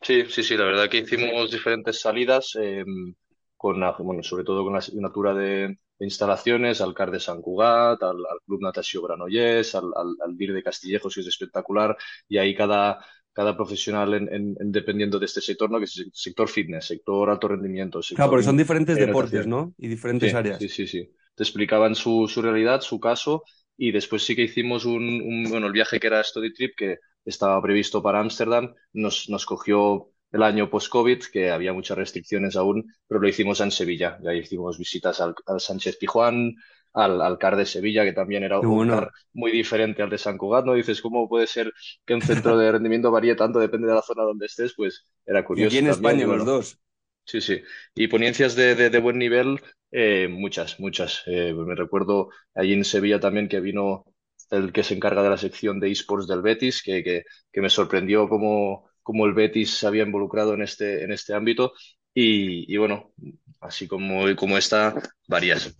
Sí, 0.00 0.24
sí, 0.28 0.42
sí, 0.42 0.56
la 0.56 0.64
verdad 0.64 0.88
que 0.88 0.98
hicimos 0.98 1.50
diferentes 1.50 2.00
salidas, 2.00 2.56
em, 2.56 3.14
con, 3.62 3.80
bueno, 4.00 4.24
sobre 4.24 4.42
todo 4.42 4.64
con 4.64 4.72
la 4.72 4.80
asignatura 4.80 5.32
de, 5.34 5.78
instalaciones, 6.00 6.80
al 6.80 6.94
CAR 6.94 7.12
de 7.12 7.20
San 7.20 7.40
Cugat, 7.40 8.02
al, 8.02 8.16
Club 8.44 8.60
Natasio 8.60 9.02
Granollers, 9.02 9.76
al, 9.76 9.84
al, 9.94 10.16
al 10.20 10.36
DIR 10.36 10.52
de 10.52 10.62
Castillejos, 10.64 11.14
que 11.14 11.20
es 11.20 11.28
espectacular, 11.28 11.96
y 12.28 12.38
ahí 12.38 12.56
cada, 12.56 12.98
cada 13.32 13.56
profesional 13.56 14.14
en, 14.14 14.56
dependiendo 14.72 15.20
de 15.20 15.26
este 15.26 15.40
sector, 15.40 15.70
¿no? 15.70 15.78
Que 15.78 15.84
es 15.84 16.10
sector 16.12 16.48
fitness, 16.48 16.86
sector 16.86 17.30
alto 17.30 17.46
rendimiento. 17.46 18.02
Sector 18.02 18.16
claro, 18.16 18.30
porque 18.32 18.44
son 18.44 18.56
diferentes 18.56 18.96
deportes, 18.96 19.46
¿no? 19.46 19.72
Y 19.78 19.86
diferentes 19.86 20.34
áreas. 20.34 20.58
Sí, 20.58 20.68
sí, 20.68 20.88
sí. 20.88 21.08
Te 21.36 21.44
explicaban 21.44 21.94
su, 21.94 22.26
su 22.26 22.42
realidad, 22.42 22.80
su 22.80 22.98
caso, 22.98 23.44
y 23.76 23.92
después 23.92 24.24
sí 24.24 24.34
que 24.34 24.42
hicimos 24.42 24.84
un, 24.84 25.04
un, 25.04 25.44
bueno, 25.48 25.68
el 25.68 25.72
viaje 25.72 26.00
que 26.00 26.08
era 26.08 26.24
Study 26.24 26.52
Trip, 26.52 26.72
que 26.76 26.98
estaba 27.24 27.62
previsto 27.62 28.02
para 28.02 28.18
Ámsterdam, 28.18 28.74
nos, 28.92 29.28
nos 29.28 29.46
cogió 29.46 30.11
el 30.32 30.42
año 30.42 30.70
post-COVID, 30.70 31.24
que 31.30 31.50
había 31.50 31.72
muchas 31.72 31.96
restricciones 31.96 32.56
aún, 32.56 32.92
pero 33.06 33.20
lo 33.20 33.28
hicimos 33.28 33.60
en 33.60 33.70
Sevilla. 33.70 34.18
Y 34.22 34.28
ahí 34.28 34.38
hicimos 34.38 34.78
visitas 34.78 35.20
al, 35.20 35.34
Sánchez 35.58 35.98
Pijuán, 35.98 36.54
al, 36.94 37.20
al, 37.20 37.38
CAR 37.38 37.56
de 37.56 37.66
Sevilla, 37.66 38.04
que 38.04 38.14
también 38.14 38.42
era 38.42 38.58
un 38.58 38.88
CAR 38.88 39.10
muy 39.34 39.52
diferente 39.52 40.02
al 40.02 40.10
de 40.10 40.18
San 40.18 40.38
Cugat, 40.38 40.64
¿no? 40.64 40.74
Dices, 40.74 41.02
¿cómo 41.02 41.28
puede 41.28 41.46
ser 41.46 41.72
que 42.06 42.14
un 42.14 42.22
centro 42.22 42.56
de 42.56 42.72
rendimiento 42.72 43.10
varíe 43.10 43.34
tanto? 43.34 43.58
Depende 43.58 43.88
de 43.88 43.94
la 43.94 44.02
zona 44.02 44.22
donde 44.22 44.46
estés, 44.46 44.72
pues 44.74 45.06
era 45.26 45.44
curioso. 45.44 45.76
Y 45.76 45.78
en 45.78 45.88
España 45.88 46.26
los 46.26 46.44
dos. 46.44 46.78
Sí, 47.24 47.40
sí. 47.40 47.62
Y 47.94 48.08
ponencias 48.08 48.56
de, 48.56 48.74
de, 48.74 48.98
buen 48.98 49.18
nivel, 49.18 49.60
eh, 49.92 50.28
muchas, 50.28 50.80
muchas. 50.80 51.22
Eh, 51.26 51.54
me 51.54 51.74
recuerdo 51.74 52.30
allí 52.54 52.72
en 52.72 52.84
Sevilla 52.84 53.20
también 53.20 53.48
que 53.48 53.60
vino 53.60 54.04
el 54.50 54.72
que 54.72 54.82
se 54.82 54.94
encarga 54.94 55.22
de 55.22 55.30
la 55.30 55.36
sección 55.38 55.78
de 55.78 55.90
esports 55.90 56.26
del 56.26 56.42
Betis, 56.42 56.82
que, 56.82 57.04
que, 57.04 57.22
que 57.52 57.60
me 57.60 57.70
sorprendió 57.70 58.28
cómo 58.28 58.90
cómo 59.02 59.26
el 59.26 59.34
Betis 59.34 59.76
se 59.78 59.86
había 59.86 60.04
involucrado 60.04 60.54
en 60.54 60.62
este, 60.62 61.04
en 61.04 61.12
este 61.12 61.34
ámbito 61.34 61.72
y, 62.14 62.76
bueno, 62.76 63.12
así 63.60 63.88
como, 63.88 64.24
como 64.36 64.58
está, 64.58 64.94
varias. 65.26 65.74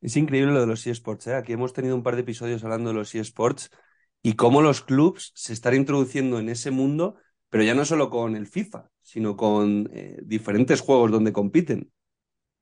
Es 0.00 0.16
increíble 0.16 0.52
lo 0.52 0.60
de 0.60 0.66
los 0.66 0.86
eSports. 0.86 1.26
¿eh? 1.26 1.34
Aquí 1.34 1.52
hemos 1.52 1.72
tenido 1.72 1.94
un 1.94 2.02
par 2.02 2.14
de 2.14 2.22
episodios 2.22 2.64
hablando 2.64 2.90
de 2.90 2.94
los 2.94 3.14
eSports 3.14 3.70
y 4.22 4.34
cómo 4.34 4.62
los 4.62 4.80
clubs 4.80 5.32
se 5.34 5.52
están 5.52 5.74
introduciendo 5.74 6.38
en 6.38 6.48
ese 6.48 6.70
mundo, 6.70 7.16
pero 7.50 7.64
ya 7.64 7.74
no 7.74 7.84
solo 7.84 8.10
con 8.10 8.36
el 8.36 8.46
FIFA, 8.46 8.90
sino 9.02 9.36
con 9.36 9.90
eh, 9.92 10.18
diferentes 10.22 10.80
juegos 10.80 11.10
donde 11.10 11.32
compiten. 11.32 11.90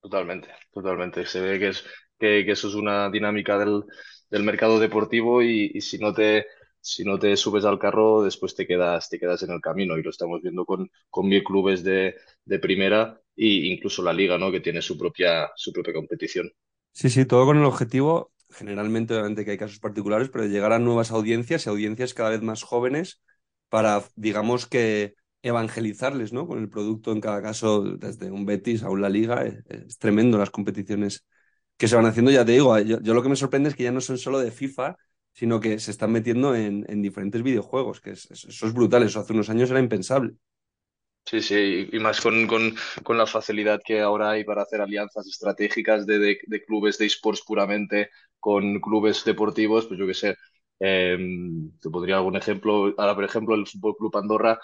Totalmente, 0.00 0.48
totalmente. 0.72 1.26
Se 1.26 1.40
ve 1.40 1.58
que, 1.58 1.68
es, 1.68 1.84
que, 2.18 2.50
eso 2.50 2.68
es 2.68 2.74
una 2.74 3.10
dinámica 3.10 3.58
del, 3.58 3.84
del 4.30 4.42
mercado 4.42 4.78
deportivo 4.78 5.42
y, 5.42 5.70
y 5.74 5.80
si 5.80 5.98
no 5.98 6.12
te 6.12 6.46
si 6.86 7.04
no 7.04 7.18
te 7.18 7.36
subes 7.36 7.64
al 7.64 7.78
carro, 7.78 8.22
después 8.22 8.54
te 8.54 8.66
quedas, 8.66 9.08
te 9.08 9.18
quedas 9.18 9.42
en 9.42 9.50
el 9.50 9.60
camino. 9.60 9.98
Y 9.98 10.02
lo 10.02 10.10
estamos 10.10 10.40
viendo 10.42 10.64
con, 10.64 10.90
con 11.10 11.28
mil 11.28 11.42
clubes 11.42 11.82
de, 11.82 12.14
de 12.44 12.58
primera 12.58 13.20
e 13.36 13.46
incluso 13.46 14.02
la 14.02 14.12
liga, 14.12 14.38
¿no? 14.38 14.52
Que 14.52 14.60
tiene 14.60 14.80
su 14.80 14.96
propia, 14.96 15.50
su 15.56 15.72
propia 15.72 15.92
competición. 15.94 16.50
Sí, 16.92 17.10
sí, 17.10 17.26
todo 17.26 17.44
con 17.44 17.58
el 17.58 17.64
objetivo, 17.64 18.32
generalmente, 18.50 19.14
obviamente 19.14 19.44
que 19.44 19.50
hay 19.52 19.58
casos 19.58 19.80
particulares, 19.80 20.28
pero 20.30 20.44
de 20.44 20.50
llegar 20.50 20.72
a 20.72 20.78
nuevas 20.78 21.10
audiencias 21.10 21.66
y 21.66 21.68
audiencias 21.68 22.14
cada 22.14 22.30
vez 22.30 22.42
más 22.42 22.62
jóvenes 22.62 23.20
para, 23.68 24.02
digamos 24.14 24.66
que, 24.66 25.14
evangelizarles, 25.42 26.32
¿no? 26.32 26.46
Con 26.46 26.58
el 26.58 26.68
producto 26.68 27.12
en 27.12 27.20
cada 27.20 27.42
caso, 27.42 27.82
desde 27.82 28.30
un 28.30 28.46
Betis 28.46 28.82
a 28.82 28.90
un 28.90 29.00
La 29.00 29.08
Liga, 29.08 29.44
es, 29.44 29.98
tremendo 29.98 30.38
las 30.38 30.50
competiciones 30.50 31.24
que 31.76 31.88
se 31.88 31.96
van 31.96 32.06
haciendo. 32.06 32.30
Ya 32.30 32.44
te 32.44 32.52
digo, 32.52 32.78
yo, 32.78 32.98
lo 33.14 33.22
que 33.22 33.28
me 33.28 33.36
sorprende 33.36 33.68
es 33.68 33.76
que 33.76 33.84
ya 33.84 33.92
no 33.92 34.00
son 34.00 34.18
solo 34.18 34.38
de 34.38 34.50
FIFA, 34.50 34.96
sino 35.36 35.60
que 35.60 35.78
se 35.78 35.90
están 35.90 36.12
metiendo 36.12 36.54
en, 36.56 36.86
en 36.88 37.02
diferentes 37.02 37.42
videojuegos, 37.42 38.00
que 38.00 38.12
eso 38.12 38.34
es 38.34 38.72
brutal, 38.72 39.02
eso 39.02 39.20
hace 39.20 39.34
unos 39.34 39.50
años 39.50 39.70
era 39.70 39.80
impensable. 39.80 40.34
Sí, 41.24 41.42
sí, 41.42 41.88
y 41.92 41.98
más 41.98 42.20
con, 42.20 42.46
con, 42.46 42.72
con, 43.02 43.18
la 43.18 43.26
facilidad 43.26 43.80
que 43.84 44.00
ahora 44.00 44.30
hay 44.30 44.44
para 44.44 44.62
hacer 44.62 44.80
alianzas 44.80 45.26
estratégicas 45.26 46.06
de, 46.06 46.38
de, 46.46 46.64
clubes 46.64 46.98
de 46.98 47.06
esports 47.06 47.42
puramente 47.44 48.10
con 48.38 48.80
clubes 48.80 49.24
deportivos, 49.24 49.86
pues 49.86 49.98
yo 49.98 50.06
qué 50.06 50.14
sé, 50.14 50.36
eh, 50.78 51.18
te 51.82 51.90
podría 51.90 52.16
algún 52.18 52.36
ejemplo, 52.36 52.94
ahora 52.96 53.16
por 53.16 53.24
ejemplo 53.24 53.56
el 53.56 53.66
Fútbol 53.66 53.96
Club 53.96 54.16
Andorra 54.16 54.60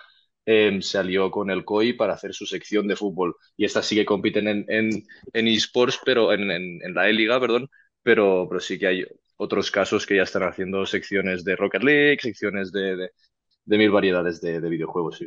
eh, 0.47 0.79
se 0.83 0.99
alió 0.99 1.33
con 1.33 1.51
el 1.51 1.65
COI 1.65 1.95
para 1.95 2.15
hacer 2.15 2.33
su 2.33 2.47
sección 2.47 2.87
de 2.87 2.95
fútbol 2.97 3.35
y 3.57 3.65
esta 3.65 3.83
sí 3.83 3.97
que 3.97 4.05
compiten 4.05 4.47
en, 4.47 4.65
en, 4.69 5.03
en 5.33 5.49
esports, 5.49 5.99
pero 6.05 6.33
en, 6.33 6.49
en, 6.51 6.81
en 6.83 6.95
la 6.95 7.09
E-Liga, 7.09 7.41
perdón, 7.41 7.69
pero, 8.03 8.47
pero 8.49 8.61
sí 8.61 8.79
que 8.79 8.87
hay 8.87 9.05
otros 9.43 9.71
casos 9.73 10.07
que 10.07 10.17
ya 10.17 10.23
están 10.23 10.45
haciendo 10.45 10.87
secciones 10.87 11.43
de 11.45 11.57
Rocket 11.57 11.83
League, 11.83 12.19
secciones 12.21 12.71
de, 12.71 13.11
de, 13.65 13.79
mil 13.79 13.91
variedades 13.91 14.41
de, 14.41 14.61
videojuegos, 14.61 15.19
sí. 15.19 15.27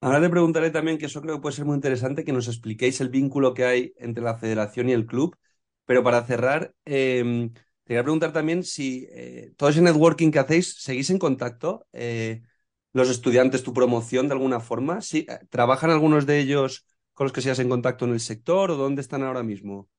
Ahora 0.00 0.20
te 0.20 0.30
preguntaré 0.30 0.70
también, 0.70 0.96
que 0.96 1.06
eso 1.06 1.20
creo 1.20 1.34
que 1.36 1.42
puede 1.42 1.56
ser 1.56 1.66
muy 1.66 1.74
interesante, 1.74 2.24
que 2.24 2.32
nos 2.32 2.48
expliquéis 2.48 3.02
el 3.02 3.10
vínculo 3.10 3.52
que 3.52 3.64
hay 3.64 3.92
entre 3.98 4.24
la 4.24 4.38
federación 4.38 4.88
y 4.88 4.92
el 4.92 5.04
club. 5.04 5.36
Pero 5.84 6.02
para 6.02 6.24
cerrar, 6.24 6.72
eh, 6.86 7.50
te 7.84 7.88
quería 7.88 8.02
preguntar 8.02 8.32
también 8.32 8.64
si 8.64 9.06
eh, 9.10 9.52
todo 9.58 9.68
ese 9.68 9.82
networking 9.82 10.30
que 10.30 10.38
hacéis, 10.38 10.76
¿seguís 10.78 11.10
en 11.10 11.18
contacto? 11.18 11.86
Eh, 11.92 12.40
los 12.94 13.10
estudiantes, 13.10 13.62
tu 13.62 13.74
promoción 13.74 14.26
de 14.26 14.34
alguna 14.34 14.60
forma. 14.60 15.02
¿Sí? 15.02 15.26
¿Trabajan 15.50 15.90
algunos 15.90 16.24
de 16.24 16.38
ellos 16.38 16.86
con 17.12 17.26
los 17.26 17.32
que 17.32 17.42
seas 17.42 17.58
en 17.58 17.68
contacto 17.68 18.06
en 18.06 18.12
el 18.12 18.20
sector 18.20 18.70
o 18.70 18.76
dónde 18.76 19.02
están 19.02 19.22
ahora 19.22 19.42
mismo? 19.42 19.90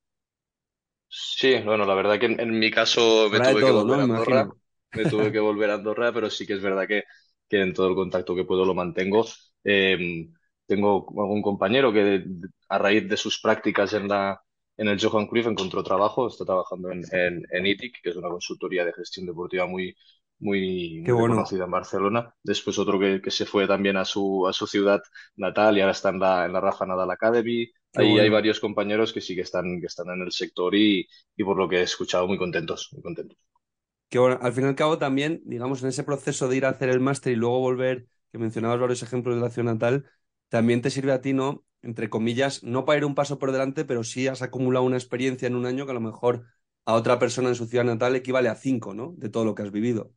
Sí, 1.14 1.60
bueno, 1.62 1.84
la 1.84 1.94
verdad 1.94 2.18
que 2.18 2.24
en, 2.24 2.58
mi 2.58 2.70
caso 2.70 3.28
me 3.30 3.38
tuve 3.38 3.60
que 3.60 3.70
volver 3.70 4.00
a 4.00 4.02
Andorra, 4.04 4.48
me 4.94 5.04
tuve 5.04 5.30
que 5.30 5.40
volver 5.40 5.68
a 5.68 5.74
Andorra, 5.74 6.10
pero 6.10 6.30
sí 6.30 6.46
que 6.46 6.54
es 6.54 6.62
verdad 6.62 6.88
que, 6.88 7.04
que 7.46 7.60
en 7.60 7.74
todo 7.74 7.88
el 7.88 7.94
contacto 7.94 8.34
que 8.34 8.44
puedo 8.44 8.64
lo 8.64 8.74
mantengo. 8.74 9.26
Em, 9.62 10.32
tengo 10.66 11.06
algún 11.20 11.42
compañero 11.42 11.92
que 11.92 12.24
a 12.70 12.78
raíz 12.78 13.06
de 13.06 13.18
sus 13.18 13.38
prácticas 13.40 13.92
en 13.92 14.08
la 14.08 14.40
en 14.78 14.88
el 14.88 14.98
Johan 14.98 15.26
Cruyff 15.26 15.46
encontró 15.46 15.82
trabajo, 15.84 16.28
está 16.28 16.46
trabajando 16.46 16.90
en, 16.90 17.02
en, 17.12 17.42
en 17.50 17.66
ITIC, 17.66 18.00
que 18.02 18.08
es 18.08 18.16
una 18.16 18.30
consultoría 18.30 18.86
de 18.86 18.94
gestión 18.94 19.26
deportiva 19.26 19.66
muy, 19.66 19.94
muy, 20.42 21.04
conocida 21.06 21.64
en 21.64 21.70
Barcelona. 21.70 22.34
Después 22.42 22.78
otro 22.78 22.98
que, 22.98 23.22
que, 23.22 23.30
se 23.30 23.46
fue 23.46 23.66
también 23.68 23.96
a 23.96 24.04
su, 24.04 24.46
a 24.48 24.52
su 24.52 24.66
ciudad 24.66 25.00
natal 25.36 25.78
y 25.78 25.80
ahora 25.80 25.92
está 25.92 26.08
en 26.08 26.18
la, 26.18 26.44
en 26.46 26.52
la 26.52 26.60
Rafa 26.60 26.84
Nadal 26.84 27.10
Academy. 27.10 27.70
Ahí 27.94 28.18
hay 28.18 28.28
varios 28.28 28.58
compañeros 28.58 29.12
que 29.12 29.20
sí 29.20 29.36
que 29.36 29.42
están, 29.42 29.80
que 29.80 29.86
están 29.86 30.08
en 30.10 30.22
el 30.22 30.32
sector 30.32 30.74
y, 30.74 31.06
y 31.36 31.44
por 31.44 31.56
lo 31.56 31.68
que 31.68 31.76
he 31.76 31.82
escuchado 31.82 32.26
muy 32.26 32.38
contentos, 32.38 32.88
muy 32.92 33.02
contentos. 33.02 33.38
Que 34.08 34.18
bueno, 34.18 34.38
al 34.42 34.52
fin 34.52 34.64
y 34.64 34.68
al 34.68 34.74
cabo 34.74 34.98
también, 34.98 35.42
digamos, 35.44 35.82
en 35.82 35.90
ese 35.90 36.02
proceso 36.02 36.48
de 36.48 36.56
ir 36.56 36.66
a 36.66 36.70
hacer 36.70 36.88
el 36.88 37.00
máster 37.00 37.32
y 37.32 37.36
luego 37.36 37.60
volver, 37.60 38.06
que 38.32 38.38
mencionabas 38.38 38.80
varios 38.80 39.02
ejemplos 39.02 39.36
de 39.36 39.42
la 39.42 39.50
ciudad 39.50 39.72
natal, 39.72 40.10
también 40.48 40.82
te 40.82 40.90
sirve 40.90 41.12
a 41.12 41.20
ti, 41.20 41.34
¿no? 41.34 41.64
Entre 41.82 42.10
comillas, 42.10 42.64
no 42.64 42.84
para 42.84 42.98
ir 42.98 43.04
un 43.04 43.14
paso 43.14 43.38
por 43.38 43.52
delante, 43.52 43.84
pero 43.84 44.02
sí 44.02 44.26
has 44.26 44.42
acumulado 44.42 44.84
una 44.84 44.96
experiencia 44.96 45.46
en 45.46 45.54
un 45.54 45.66
año 45.66 45.84
que 45.84 45.92
a 45.92 45.94
lo 45.94 46.00
mejor 46.00 46.46
a 46.84 46.94
otra 46.94 47.18
persona 47.18 47.48
en 47.48 47.54
su 47.54 47.66
ciudad 47.66 47.84
natal 47.84 48.16
equivale 48.16 48.48
a 48.48 48.56
cinco, 48.56 48.92
¿no? 48.92 49.14
De 49.16 49.28
todo 49.28 49.44
lo 49.44 49.54
que 49.54 49.62
has 49.62 49.70
vivido. 49.70 50.12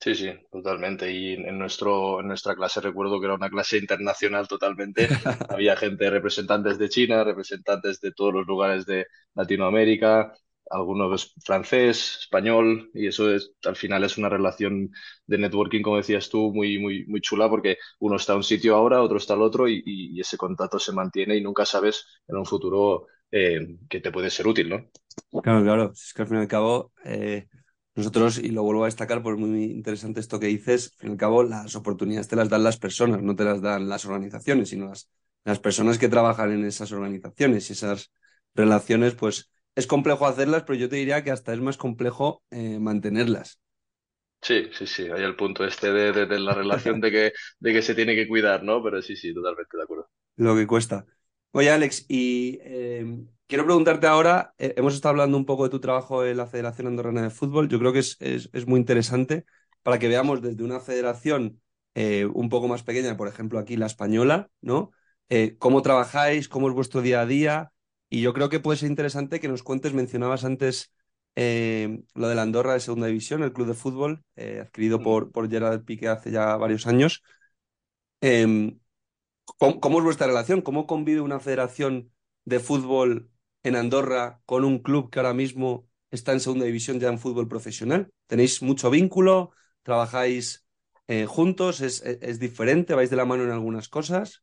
Sí, 0.00 0.14
sí, 0.14 0.30
totalmente. 0.50 1.12
Y 1.12 1.34
en 1.34 1.58
nuestro, 1.58 2.20
en 2.20 2.28
nuestra 2.28 2.54
clase 2.54 2.80
recuerdo 2.80 3.20
que 3.20 3.26
era 3.26 3.34
una 3.34 3.50
clase 3.50 3.76
internacional 3.76 4.48
totalmente. 4.48 5.08
Había 5.50 5.76
gente, 5.76 6.08
representantes 6.08 6.78
de 6.78 6.88
China, 6.88 7.22
representantes 7.22 8.00
de 8.00 8.12
todos 8.12 8.32
los 8.32 8.46
lugares 8.46 8.86
de 8.86 9.06
Latinoamérica, 9.34 10.32
algunos 10.70 11.34
francés, 11.44 12.18
español, 12.20 12.90
y 12.94 13.08
eso 13.08 13.34
es, 13.34 13.52
al 13.64 13.76
final 13.76 14.04
es 14.04 14.16
una 14.16 14.30
relación 14.30 14.90
de 15.26 15.38
networking, 15.38 15.82
como 15.82 15.96
decías 15.98 16.30
tú, 16.30 16.52
muy, 16.54 16.78
muy, 16.78 17.04
muy 17.06 17.20
chula, 17.20 17.50
porque 17.50 17.76
uno 17.98 18.16
está 18.16 18.32
a 18.34 18.36
un 18.36 18.44
sitio 18.44 18.76
ahora, 18.76 19.02
otro 19.02 19.18
está 19.18 19.34
al 19.34 19.42
otro, 19.42 19.68
y, 19.68 19.82
y, 19.84 20.20
ese 20.20 20.36
contacto 20.38 20.78
se 20.78 20.92
mantiene 20.92 21.36
y 21.36 21.42
nunca 21.42 21.66
sabes 21.66 22.06
en 22.28 22.36
un 22.36 22.46
futuro 22.46 23.06
eh, 23.32 23.76
que 23.88 24.00
te 24.00 24.12
puede 24.12 24.30
ser 24.30 24.46
útil, 24.46 24.70
¿no? 24.70 24.90
Claro, 25.42 25.62
claro. 25.62 25.92
Es 25.92 26.12
que 26.14 26.22
al 26.22 26.28
fin 26.28 26.38
y 26.38 26.40
al 26.40 26.48
cabo, 26.48 26.92
eh, 27.04 27.48
nosotros, 27.94 28.38
y 28.38 28.50
lo 28.50 28.62
vuelvo 28.62 28.84
a 28.84 28.86
destacar, 28.86 29.22
por 29.22 29.36
muy 29.36 29.64
interesante 29.64 30.20
esto 30.20 30.38
que 30.40 30.46
dices, 30.46 30.92
al 30.94 30.98
fin 30.98 31.08
y 31.10 31.12
al 31.12 31.18
cabo, 31.18 31.42
las 31.42 31.74
oportunidades 31.74 32.28
te 32.28 32.36
las 32.36 32.48
dan 32.48 32.64
las 32.64 32.78
personas, 32.78 33.22
no 33.22 33.34
te 33.36 33.44
las 33.44 33.60
dan 33.60 33.88
las 33.88 34.04
organizaciones, 34.04 34.70
sino 34.70 34.86
las, 34.86 35.10
las 35.44 35.58
personas 35.58 35.98
que 35.98 36.08
trabajan 36.08 36.52
en 36.52 36.64
esas 36.64 36.92
organizaciones 36.92 37.68
y 37.70 37.72
esas 37.72 38.12
relaciones, 38.54 39.14
pues 39.14 39.50
es 39.74 39.86
complejo 39.86 40.26
hacerlas, 40.26 40.64
pero 40.64 40.78
yo 40.78 40.88
te 40.88 40.96
diría 40.96 41.22
que 41.24 41.30
hasta 41.30 41.52
es 41.52 41.60
más 41.60 41.76
complejo 41.76 42.42
eh, 42.50 42.78
mantenerlas. 42.78 43.60
Sí, 44.42 44.70
sí, 44.72 44.86
sí, 44.86 45.02
hay 45.02 45.22
el 45.22 45.36
punto 45.36 45.64
este 45.66 45.92
de, 45.92 46.26
de, 46.26 46.38
la 46.38 46.54
relación 46.54 47.00
de 47.00 47.10
que, 47.10 47.32
de 47.58 47.72
que 47.72 47.82
se 47.82 47.94
tiene 47.94 48.14
que 48.14 48.26
cuidar, 48.26 48.62
¿no? 48.62 48.82
Pero 48.82 49.02
sí, 49.02 49.14
sí, 49.14 49.34
totalmente 49.34 49.76
de 49.76 49.82
acuerdo. 49.82 50.08
Lo 50.36 50.56
que 50.56 50.66
cuesta. 50.66 51.04
Oye, 51.52 51.70
Alex, 51.70 52.06
y 52.08 52.58
eh, 52.62 53.04
Quiero 53.50 53.64
preguntarte 53.64 54.06
ahora, 54.06 54.54
eh, 54.58 54.74
hemos 54.76 54.94
estado 54.94 55.10
hablando 55.10 55.36
un 55.36 55.44
poco 55.44 55.64
de 55.64 55.70
tu 55.70 55.80
trabajo 55.80 56.24
en 56.24 56.36
la 56.36 56.46
Federación 56.46 56.86
Andorrana 56.86 57.22
de 57.22 57.30
Fútbol, 57.30 57.68
yo 57.68 57.80
creo 57.80 57.92
que 57.92 57.98
es, 57.98 58.16
es, 58.20 58.66
muy 58.68 58.78
interesante 58.78 59.44
para 59.82 59.98
que 59.98 60.06
veamos 60.06 60.40
desde 60.40 60.62
una 60.62 60.78
federación 60.78 61.60
eh, 61.96 62.26
un 62.26 62.48
poco 62.48 62.68
más 62.68 62.84
pequeña, 62.84 63.16
por 63.16 63.26
ejemplo 63.26 63.58
aquí 63.58 63.76
la 63.76 63.86
española, 63.86 64.50
¿no? 64.60 64.92
Eh, 65.30 65.56
cómo 65.58 65.82
trabajáis, 65.82 66.48
cómo 66.48 66.68
es 66.68 66.74
vuestro 66.76 67.02
día 67.02 67.22
a 67.22 67.26
día 67.26 67.72
Y 68.08 68.20
yo 68.20 68.34
creo 68.34 68.50
que 68.50 68.60
puede 68.60 68.78
ser 68.78 68.88
interesante 68.88 69.40
que 69.40 69.48
nos 69.48 69.64
cuentes, 69.64 69.94
mencionabas 69.94 70.44
antes 70.44 70.92
lo 71.34 72.28
de 72.28 72.34
la 72.36 72.42
Andorra 72.42 72.74
de 72.74 72.80
Segunda 72.80 73.08
División, 73.08 73.42
el 73.42 73.52
club 73.52 73.66
de 73.66 73.74
fútbol, 73.74 74.22
adquirido 74.36 75.00
Mm. 75.00 75.02
por, 75.02 75.32
por 75.32 75.50
Gerard 75.50 75.82
Piqué 75.84 76.06
hace 76.06 76.30
ya 76.30 76.56
varios 76.56 76.86
años. 76.86 77.24
Em, 78.20 78.78
¿cómo, 79.58 79.80
cómo 79.80 79.98
es 79.98 80.04
vuestra 80.04 80.28
relación? 80.28 80.62
¿Cómo 80.62 80.86
convive 80.86 81.20
una 81.20 81.40
federación 81.40 82.12
de 82.44 82.60
fútbol 82.60 83.30
en 83.62 83.76
Andorra 83.76 84.40
con 84.46 84.64
un 84.64 84.78
club 84.80 85.10
que 85.10 85.18
ahora 85.18 85.34
mismo 85.34 85.88
está 86.10 86.32
en 86.32 86.40
Segunda 86.40 86.66
División 86.66 87.00
ya 87.00 87.08
en 87.08 87.18
fútbol 87.18 87.48
profesional? 87.48 88.10
¿Tenéis 88.26 88.62
mucho 88.62 88.90
vínculo? 88.90 89.52
¿Trabajáis 89.82 90.66
eh, 91.08 91.26
juntos? 91.26 91.80
¿Es, 91.80 92.02
es- 92.02 92.38
diferente? 92.40 92.94
¿Vais 92.94 93.10
de 93.10 93.16
la 93.16 93.24
mano 93.24 93.44
en 93.44 93.50
algunas 93.50 93.88
cosas? 93.88 94.42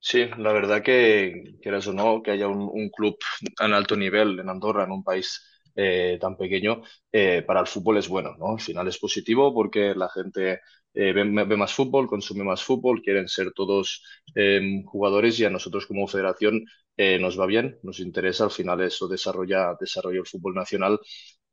Sí, 0.00 0.26
la 0.38 0.52
verdad 0.52 0.82
que, 0.82 1.56
quieras 1.60 1.86
o 1.88 1.92
no, 1.92 2.22
que 2.22 2.30
haya 2.30 2.46
un, 2.48 2.88
club 2.90 3.16
tan 3.56 3.72
alto 3.74 3.96
nivel 3.96 4.38
en 4.38 4.48
Andorra, 4.48 4.84
en 4.84 4.92
un 4.92 5.02
país 5.04 5.44
eh, 5.74 6.18
tan 6.20 6.36
pequeño, 6.36 6.82
eh, 7.12 7.42
para 7.42 7.60
el 7.60 7.66
fútbol 7.66 7.98
es 7.98 8.08
bueno, 8.08 8.34
¿no? 8.38 8.52
Al 8.54 8.60
final 8.60 8.86
es 8.88 8.98
positivo 8.98 9.52
porque 9.52 9.94
la 9.94 10.08
gente 10.08 10.60
eh, 10.94 11.12
ve, 11.12 11.24
más 11.56 11.72
fútbol, 11.74 12.06
consume 12.08 12.44
más 12.44 12.62
fútbol, 12.64 13.02
quieren 13.02 13.28
ser 13.28 13.52
todos 13.52 14.02
eh, 14.34 14.82
jugadores 14.86 15.38
y 15.40 15.44
a 15.44 15.50
nosotros 15.50 15.86
como 15.86 16.06
federación 16.08 16.64
eh, 16.96 17.18
nos 17.18 17.38
va 17.38 17.46
bien, 17.46 17.78
nos 17.82 18.00
interesa, 18.00 18.44
al 18.44 18.50
final 18.50 18.80
eso 18.82 19.06
desarrolla, 19.08 19.74
desarrolla 19.80 20.18
el 20.20 20.26
fútbol 20.26 20.54
nacional 20.54 20.98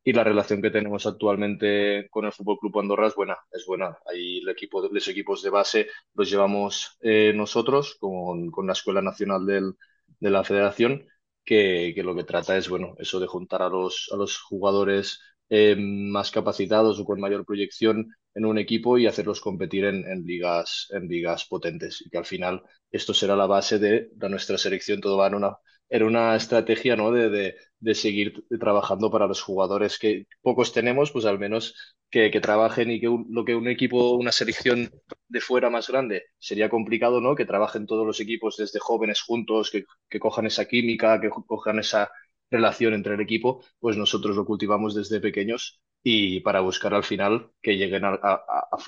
y 0.03 0.13
la 0.13 0.23
relación 0.23 0.61
que 0.61 0.69
tenemos 0.71 1.05
actualmente 1.07 2.07
con 2.11 2.25
el 2.25 2.31
Fútbol 2.31 2.59
Club 2.59 2.77
Andorra 2.79 3.07
es 3.07 3.15
buena, 3.15 3.37
es 3.51 3.65
buena. 3.65 3.97
Ahí 4.05 4.37
el 4.39 4.49
equipo, 4.49 4.87
los 4.87 5.07
equipos 5.07 5.41
de 5.41 5.49
base 5.49 5.87
los 6.13 6.29
llevamos 6.29 6.97
eh, 7.01 7.33
nosotros 7.35 7.97
con, 7.99 8.51
con 8.51 8.67
la 8.67 8.73
Escuela 8.73 9.01
Nacional 9.01 9.45
del- 9.45 9.73
de 10.19 10.29
la 10.29 10.43
Federación, 10.43 11.07
que, 11.43 11.91
que 11.95 12.03
lo 12.03 12.15
que 12.15 12.23
trata 12.23 12.55
es, 12.57 12.69
bueno, 12.69 12.95
eso 12.99 13.19
de 13.19 13.27
juntar 13.27 13.61
a 13.63 13.69
los, 13.69 14.09
a 14.13 14.15
los 14.17 14.37
jugadores 14.39 15.19
eh, 15.49 15.75
más 15.77 16.31
capacitados 16.31 16.99
o 16.99 17.05
con 17.05 17.19
mayor 17.19 17.45
proyección 17.45 18.07
en 18.33 18.45
un 18.45 18.57
equipo 18.57 18.97
y 18.97 19.07
hacerlos 19.07 19.41
competir 19.41 19.85
en, 19.85 20.05
en 20.09 20.25
ligas, 20.25 20.87
en 20.91 21.07
ligas 21.07 21.45
potentes. 21.45 22.01
Y 22.05 22.09
que 22.09 22.17
al 22.17 22.25
final 22.25 22.63
esto 22.91 23.13
será 23.13 23.35
la 23.35 23.45
base 23.47 23.79
de, 23.79 24.09
de 24.13 24.29
nuestra 24.29 24.57
selección. 24.57 25.01
Todo 25.01 25.17
va 25.17 25.27
en 25.27 25.35
una, 25.35 25.57
era 25.89 26.05
una 26.05 26.35
estrategia, 26.35 26.95
¿no? 26.95 27.11
de, 27.11 27.29
de 27.29 27.55
de 27.79 27.93
seguir 27.93 28.45
trabajando 28.59 29.11
para 29.11 29.27
los 29.27 29.41
jugadores 29.43 29.99
que 29.99 30.25
pocos 30.41 30.73
tenemos, 30.73 31.11
pues 31.11 31.25
al 31.25 31.37
menos 31.37 31.75
que, 32.09 32.31
que 32.31 32.41
trabajen 32.41 32.89
y 32.89 32.99
que 32.99 33.09
un- 33.09 33.27
lo 33.29 33.45
que 33.45 33.53
un 33.55 33.67
equipo, 33.67 34.13
una 34.15 34.31
selección 34.31 34.89
de 35.27 35.41
fuera 35.41 35.69
más 35.69 35.87
grande 35.89 36.23
sería 36.39 36.69
complicado, 36.69 37.21
¿no? 37.21 37.35
Que 37.35 37.45
trabajen 37.45 37.85
todos 37.85 38.05
los 38.07 38.19
equipos 38.19 38.57
desde 38.57 38.79
jóvenes 38.79 39.21
juntos, 39.21 39.69
que, 39.71 39.85
que 40.09 40.19
cojan 40.19 40.45
esa 40.47 40.65
química, 40.67 41.19
que 41.21 41.29
co- 41.29 41.45
cojan 41.45 41.79
esa 41.79 42.09
relación 42.51 42.93
entre 42.93 43.15
el 43.15 43.21
equipo, 43.21 43.63
pues 43.79 43.97
nosotros 43.97 44.35
lo 44.35 44.45
cultivamos 44.45 44.95
desde 44.95 45.19
pequeños 45.21 45.81
y 46.03 46.39
para 46.41 46.61
buscar 46.61 46.93
al 46.93 47.03
final 47.03 47.51
que 47.61 47.77
lleguen 47.77 48.05
a, 48.05 48.13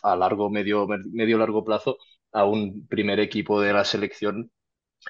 a- 0.04 0.16
largo, 0.16 0.50
medio, 0.50 0.88
medio 0.88 1.38
largo 1.38 1.64
plazo 1.66 1.98
a 2.32 2.46
un 2.46 2.88
primer 2.88 3.20
equipo 3.20 3.62
de 3.62 3.74
la 3.74 3.86
selección 3.86 4.52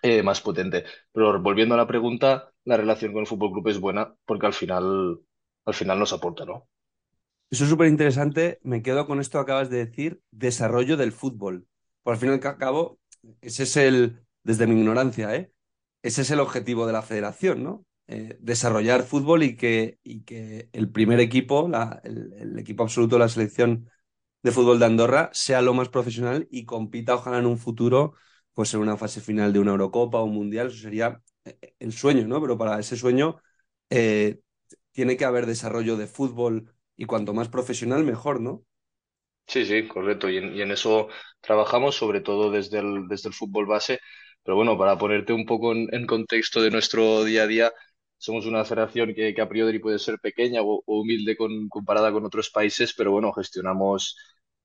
eh, 0.04 0.24
más 0.24 0.42
potente. 0.42 0.86
Pero 1.14 1.42
volviendo 1.42 1.76
a 1.76 1.78
la 1.80 1.88
pregunta, 1.88 2.52
la 2.66 2.78
relación 2.78 3.14
con 3.14 3.22
el 3.22 3.28
Fútbol 3.28 3.52
Club 3.54 3.68
es 3.70 3.80
buena 3.80 4.16
porque 4.26 4.48
al 4.48 4.54
final, 4.54 5.20
al 5.66 5.74
final 5.74 6.00
nos 6.00 6.14
aporta, 6.14 6.46
¿no? 6.46 6.68
Eso 7.50 7.64
es 7.64 7.70
súper 7.70 7.88
interesante. 7.88 8.60
Me 8.64 8.82
quedo 8.82 9.08
con 9.08 9.20
esto 9.20 9.38
que 9.40 9.44
acabas 9.44 9.70
de 9.70 9.86
decir, 9.86 10.22
desarrollo 10.32 10.98
del 10.98 11.12
fútbol. 11.14 11.68
Por 12.04 12.14
al 12.14 12.20
fin 12.20 12.30
y 12.30 12.34
al 12.34 12.40
cabo, 12.58 13.00
ese 13.42 13.64
es 13.64 13.78
el, 13.78 14.22
desde 14.44 14.68
mi 14.68 14.80
ignorancia, 14.80 15.36
¿eh? 15.36 15.52
Ese 16.04 16.22
es 16.24 16.32
el 16.32 16.40
objetivo 16.42 16.86
de 16.88 16.94
la 16.94 17.02
federación, 17.02 17.64
¿no? 17.64 17.86
Eh, 18.10 18.38
desarrollar 18.40 19.04
fútbol 19.04 19.44
y 19.44 19.58
que, 19.58 20.00
y 20.02 20.24
que 20.24 20.70
el 20.72 20.90
primer 20.90 21.20
equipo, 21.20 21.70
el, 22.04 22.58
equipo 22.58 22.84
absoluto 22.84 23.16
de 23.18 23.20
la 23.20 23.28
selección 23.28 23.90
de 24.44 24.52
fútbol 24.54 24.80
de 24.80 24.86
Andorra, 24.86 25.30
sea 25.34 25.62
lo 25.62 25.74
más 25.74 25.90
profesional 25.90 26.48
y 26.50 26.64
compita, 26.64 27.16
ojalá 27.16 27.40
en 27.40 27.46
un 27.46 27.58
futuro, 27.58 28.14
pues 28.54 28.74
en 28.74 28.80
una 28.80 28.96
fase 28.96 29.20
final 29.20 29.52
de 29.52 29.60
una 29.60 29.72
Eurocopa 29.72 30.20
o 30.20 30.24
un 30.24 30.36
Mundial. 30.36 30.68
Eso 30.68 30.78
sería 30.78 31.22
eh, 31.44 31.74
el 31.80 31.92
sueño, 31.92 32.26
¿no? 32.28 32.40
Pero 32.40 32.58
para 32.58 32.80
ese 32.80 32.96
sueño 32.96 33.42
eh, 33.90 34.40
tiene 34.94 35.18
que 35.18 35.26
haber 35.26 35.46
desarrollo 35.46 35.98
de 35.98 36.08
fútbol 36.08 36.74
y 36.96 37.06
cuanto 37.06 37.34
más 37.34 37.50
profesional, 37.50 38.06
mejor, 38.06 38.40
¿no? 38.40 38.64
Sí, 39.48 39.66
sí, 39.66 39.86
correcto. 39.86 40.30
Y 40.30 40.38
en, 40.38 40.72
eso 40.72 41.10
trabajamos, 41.42 41.96
sobre 41.96 42.22
todo 42.22 42.52
desde 42.52 42.80
el, 42.80 43.10
desde 43.10 43.28
el 43.28 43.36
fútbol 43.36 43.66
base. 43.66 44.00
Pero 44.44 44.56
bueno, 44.56 44.78
para 44.78 44.98
ponerte 44.98 45.34
un 45.34 45.46
poco 45.46 45.74
en 45.74 46.08
contexto 46.08 46.62
de 46.62 46.72
nuestro 46.72 47.26
día 47.26 47.44
a 47.44 47.48
día, 47.48 47.74
somos 48.18 48.46
una 48.46 48.66
federación 48.66 49.14
que, 49.14 49.36
a 49.42 49.50
priori 49.50 49.80
puede 49.80 50.00
ser 50.00 50.20
pequeña 50.20 50.62
o, 50.62 50.84
o 50.86 51.02
humilde 51.02 51.36
con, 51.38 51.70
comparada 51.70 52.12
con 52.12 52.26
otros 52.26 52.50
países, 52.50 52.94
pero 52.96 53.12
bueno, 53.12 53.32
gestionamos 53.34 54.18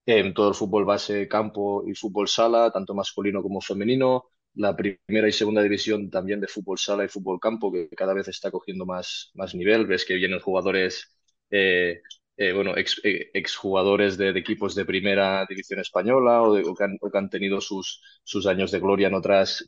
eh, 0.07 0.33
todo 0.35 0.49
el 0.49 0.55
fútbol 0.55 0.85
base, 0.85 1.29
campo 1.29 1.85
y 1.87 1.95
fútbol 1.95 2.29
sala, 2.29 2.71
tanto 2.71 2.95
masculino 2.95 3.43
como 3.43 3.61
femenino. 3.61 4.25
La 4.55 4.77
primera 4.77 5.29
y 5.29 5.33
segunda 5.33 5.63
división 5.63 6.11
también 6.11 6.41
de 6.41 6.47
fútbol 6.49 6.79
sala 6.79 7.05
y 7.05 7.09
fútbol 7.09 7.41
campo, 7.41 7.73
que 7.73 7.89
cada 7.91 8.13
vez 8.15 8.29
está 8.29 8.51
cogiendo 8.51 8.85
más, 8.87 9.31
más 9.35 9.55
nivel. 9.55 9.87
Ves 9.87 10.05
que 10.05 10.15
vienen 10.15 10.41
jugadores. 10.41 11.17
eh, 11.51 12.03
eh, 12.43 12.53
bueno, 12.53 12.77
ex, 12.77 13.01
eh, 13.05 13.31
exjugadores 13.35 14.17
de, 14.19 14.31
equipos 14.31 14.75
de 14.75 14.85
primera 14.85 15.47
división 15.49 15.79
española 15.81 16.43
o, 16.43 16.75
que 16.75 17.19
han, 17.19 17.31
tenido 17.31 17.61
sus, 17.61 18.01
años 18.47 18.71
de 18.73 18.81
gloria 18.81 19.09
en 19.09 19.15
otras, 19.15 19.65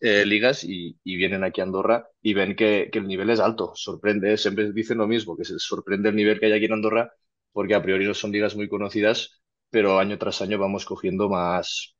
eh, 0.00 0.24
ligas 0.24 0.64
y, 0.64 0.96
vienen 1.04 1.44
aquí 1.44 1.60
a 1.60 1.64
Andorra 1.64 2.08
y 2.22 2.34
ven 2.34 2.56
que, 2.56 2.88
que 2.90 2.98
el 3.00 3.06
nivel 3.06 3.30
es 3.30 3.40
alto. 3.40 3.72
Sorprende, 3.74 4.36
siempre 4.38 4.72
dicen 4.72 4.98
lo 4.98 5.06
mismo, 5.06 5.36
que 5.36 5.44
se 5.44 5.58
sorprende 5.58 6.08
el 6.08 6.16
nivel 6.16 6.40
que 6.40 6.46
hay 6.46 6.52
aquí 6.52 6.64
en 6.66 6.72
Andorra 6.72 7.12
porque 7.52 7.74
a 7.74 7.82
priori 7.82 8.06
no 8.06 8.14
son 8.14 8.32
ligas 8.32 8.56
muy 8.56 8.68
conocidas, 8.68 9.42
pero 9.70 9.98
año 9.98 10.18
tras 10.18 10.42
año 10.42 10.58
vamos 10.58 10.84
cogiendo 10.86 11.28
más, 11.28 11.94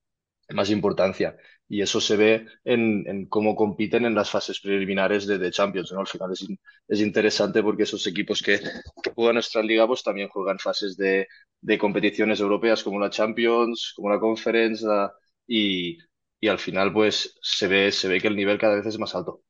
más 0.51 0.70
importancia. 0.70 1.37
Y 1.68 1.81
eso 1.83 2.00
se 2.00 2.16
ve 2.16 2.46
en, 2.64 3.05
en 3.09 3.27
cómo 3.27 3.57
compiten 3.57 4.05
en 4.05 4.14
las 4.14 4.31
fases 4.31 4.61
preliminares 4.61 5.27
de, 5.27 5.38
de 5.38 5.50
Champions, 5.50 5.92
¿no? 5.92 6.00
Al 6.00 6.07
final 6.07 6.33
es, 6.33 6.46
es 6.88 7.00
interesante 7.00 7.62
porque 7.62 7.85
esos 7.85 8.07
equipos 8.07 8.42
que, 8.42 8.61
que 9.03 9.11
juegan 9.14 9.35
nuestra 9.35 9.62
liga 9.62 9.87
pues 9.87 10.03
también 10.03 10.29
juegan 10.29 10.59
fases 10.59 10.96
de, 10.96 11.27
de 11.61 11.79
competiciones 11.79 12.40
europeas 12.40 12.83
como 12.85 13.00
la 13.00 13.11
Champions, 13.11 13.92
como 13.96 14.11
la 14.11 14.20
Conference, 14.20 14.87
la- 14.87 15.12
y, 15.46 15.98
y 16.40 16.48
al 16.48 16.59
final 16.59 16.92
pues 16.92 17.38
se 17.42 17.66
ve, 17.68 17.92
se 17.92 18.09
ve 18.09 18.20
que 18.20 18.29
el 18.29 18.37
nivel 18.37 18.59
cada 18.59 18.77
vez 18.77 18.87
es 18.87 18.98
más 18.98 19.14
alto. 19.14 19.42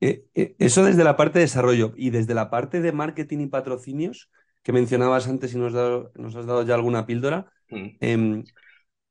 Eh, 0.00 0.24
eh, 0.34 0.56
eso 0.58 0.84
desde 0.84 1.04
la 1.04 1.16
parte 1.16 1.38
de 1.38 1.44
desarrollo 1.44 1.92
y 1.96 2.10
desde 2.10 2.34
la 2.34 2.50
parte 2.50 2.80
de 2.80 2.92
marketing 2.92 3.38
y 3.40 3.46
patrocinios 3.46 4.30
que 4.62 4.72
mencionabas 4.72 5.28
antes 5.28 5.54
y 5.54 5.58
nos, 5.58 5.68
has 5.68 5.74
dado- 5.74 6.12
nos 6.16 6.34
has 6.36 6.46
dado 6.46 6.62
ya 6.64 6.74
alguna 6.74 7.06
píldora. 7.06 7.52
Mm. 7.70 7.98
em, 8.00 8.44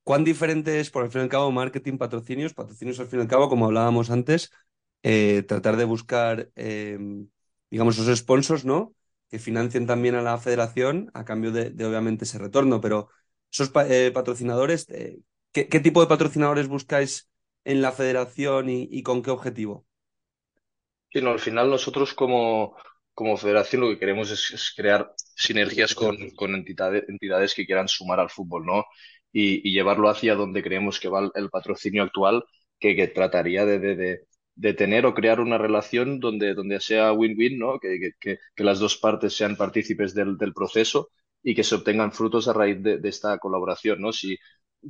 ¿Cuán 0.04 0.24
diferente 0.24 0.80
es, 0.80 0.90
por 0.90 1.04
al 1.04 1.12
fin 1.12 1.22
y 1.22 1.24
al 1.26 1.30
cabo, 1.30 1.52
marketing, 1.52 1.98
patrocinios? 1.98 2.54
Patrocinios, 2.54 3.00
al 3.00 3.08
fin 3.08 3.20
y 3.20 3.22
al 3.24 3.28
cabo, 3.28 3.50
como 3.50 3.66
hablábamos 3.66 4.10
antes, 4.10 4.52
eh, 5.04 5.44
tratar 5.48 5.78
de 5.78 5.86
buscar, 5.86 6.50
eh, 6.56 6.98
digamos, 7.70 7.98
esos 7.98 8.18
sponsors, 8.20 8.66
¿no? 8.66 8.96
Que 9.30 9.40
financien 9.40 9.86
también 9.88 10.16
a 10.16 10.22
la 10.22 10.38
federación 10.38 11.12
a 11.14 11.24
cambio 11.26 11.52
de, 11.52 11.70
de, 11.72 11.86
obviamente, 11.86 12.26
ese 12.26 12.40
retorno. 12.40 12.82
Pero 12.82 13.10
esos 13.52 13.70
pa- 13.70 13.88
eh, 13.88 14.12
patrocinadores, 14.12 14.90
eh, 14.90 15.20
¿qué, 15.52 15.68
qué 15.70 15.80
tipo 15.80 16.02
de 16.02 16.08
patrocinadores 16.08 16.68
buscáis 16.68 17.30
en 17.64 17.82
la 17.82 17.92
federación 17.92 18.70
y, 18.70 18.88
y 18.92 19.04
con 19.04 19.22
qué 19.22 19.30
objetivo? 19.32 19.86
Sí, 21.10 21.22
no, 21.22 21.32
al 21.32 21.40
final 21.40 21.70
nosotros 21.70 22.14
como, 22.14 22.76
como 23.14 23.36
federación 23.38 23.82
lo 23.82 23.90
que 23.90 24.00
queremos 24.00 24.32
es, 24.32 24.52
es 24.52 24.74
crear 24.76 25.14
sinergias 25.36 25.94
con, 25.94 26.16
con 26.32 26.56
entidades, 26.56 27.04
entidades 27.10 27.54
que 27.54 27.66
quieran 27.66 27.88
sumar 27.90 28.20
al 28.20 28.30
fútbol, 28.30 28.66
¿no? 28.66 28.86
Y, 29.32 29.68
y 29.68 29.74
llevarlo 29.74 30.10
hacia 30.10 30.36
donde 30.36 30.64
creemos 30.64 31.00
que 31.00 31.08
va 31.10 31.32
el, 31.36 31.50
patrocinio 31.50 32.04
actual, 32.04 32.44
que, 32.80 32.96
que 32.96 33.08
trataría 33.08 33.66
de, 33.66 33.80
de, 33.80 33.96
de, 33.96 34.20
de 34.56 34.74
tener 34.74 35.06
o 35.06 35.14
crear 35.14 35.40
una 35.40 35.58
relación 35.58 36.20
donde, 36.20 36.54
donde 36.54 36.80
sea 36.82 37.14
win-win, 37.14 37.58
¿no? 37.60 37.80
Que, 37.80 38.00
que, 38.20 38.38
que, 38.56 38.64
las 38.64 38.80
dos 38.80 38.98
partes 38.98 39.34
sean 39.36 39.56
partícipes 39.56 40.14
del, 40.14 40.38
del 40.38 40.54
proceso 40.54 41.10
y 41.44 41.56
que 41.56 41.64
se 41.64 41.76
obtengan 41.76 42.12
frutos 42.12 42.48
a 42.48 42.54
raíz 42.54 42.82
de, 42.84 42.98
de 43.00 43.10
esta 43.10 43.38
colaboración, 43.40 44.02
¿no? 44.02 44.12
Si 44.14 44.38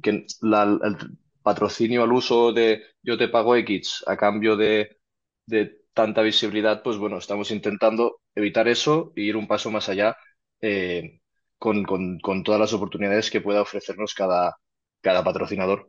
que 0.01 0.25
la, 0.41 0.63
el 0.83 0.97
patrocinio 1.41 2.03
al 2.03 2.11
uso 2.13 2.53
de 2.53 2.83
yo 3.01 3.17
te 3.17 3.27
pago 3.27 3.55
X 3.57 4.03
a 4.07 4.17
cambio 4.17 4.55
de 4.55 4.97
de 5.45 5.81
tanta 5.93 6.21
visibilidad, 6.21 6.83
pues 6.83 6.97
bueno, 6.97 7.17
estamos 7.17 7.51
intentando 7.51 8.21
evitar 8.35 8.67
eso 8.67 9.11
e 9.15 9.21
ir 9.23 9.35
un 9.37 9.47
paso 9.47 9.71
más 9.71 9.89
allá 9.89 10.15
eh, 10.61 11.20
con, 11.63 11.77
con- 11.85 12.19
con 12.19 12.43
todas 12.45 12.59
las 12.61 12.73
oportunidades 12.73 13.31
que 13.31 13.41
pueda 13.41 13.61
ofrecernos 13.67 14.13
cada, 14.15 14.57
cada 15.01 15.23
patrocinador. 15.23 15.79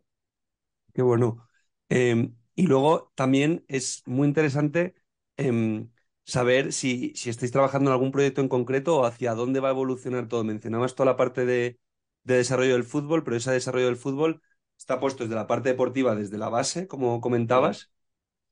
Qué 0.95 1.03
bueno. 1.03 1.49
Em, 1.89 2.35
y 2.55 2.67
luego 2.67 3.13
también 3.15 3.65
es 3.69 4.03
muy 4.07 4.29
interesante 4.29 4.95
em, 5.37 5.91
saber 6.25 6.73
si, 6.73 7.13
si 7.17 7.31
estáis 7.31 7.53
trabajando 7.53 7.91
en 7.91 7.93
algún 7.95 8.13
proyecto 8.13 8.41
en 8.41 8.49
concreto 8.49 8.99
o 8.99 9.05
hacia 9.07 9.35
dónde 9.35 9.61
va 9.61 9.69
a 9.69 9.71
evolucionar 9.73 10.29
todo. 10.29 10.45
Mencionabas 10.45 10.95
toda 10.95 11.07
la 11.13 11.17
parte 11.17 11.47
de, 11.47 11.79
de 12.25 12.37
desarrollo 12.37 12.75
del 12.75 12.85
fútbol, 12.85 13.25
pero 13.25 13.37
ese 13.37 13.51
desarrollo 13.53 13.87
del 13.87 13.97
fútbol 13.97 14.43
está 14.79 15.01
puesto 15.01 15.25
desde 15.25 15.37
la 15.37 15.47
parte 15.47 15.71
deportiva, 15.71 16.15
desde 16.15 16.39
la 16.39 16.49
base, 16.49 16.87
como 16.89 17.21
comentabas, 17.21 17.91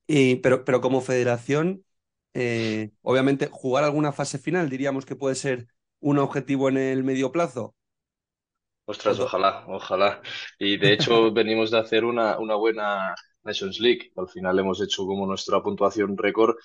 Y, 0.07 0.37
pero, 0.37 0.65
pero 0.65 0.81
como 0.81 1.01
federación, 1.01 1.85
eh, 2.33 2.91
obviamente, 3.01 3.47
jugar 3.51 3.83
alguna 3.83 4.11
fase 4.11 4.37
final, 4.39 4.69
diríamos 4.69 5.05
que 5.05 5.15
puede 5.15 5.35
ser 5.35 5.67
un 6.01 6.19
objetivo 6.19 6.69
en 6.69 6.77
el 6.77 7.03
medio 7.03 7.31
plazo. 7.31 7.75
Ostras, 8.85 9.19
ojalá, 9.19 9.63
ojalá. 9.67 10.21
Y 10.59 10.77
de 10.77 10.93
hecho 10.93 11.31
venimos 11.31 11.71
de 11.71 11.79
hacer 11.79 12.03
una, 12.03 12.37
una 12.39 12.55
buena 12.55 13.15
Nations 13.43 13.79
League. 13.79 14.11
Al 14.17 14.27
final 14.27 14.59
hemos 14.59 14.81
hecho 14.81 15.05
como 15.05 15.25
nuestra 15.25 15.61
puntuación 15.61 16.17
récord 16.17 16.55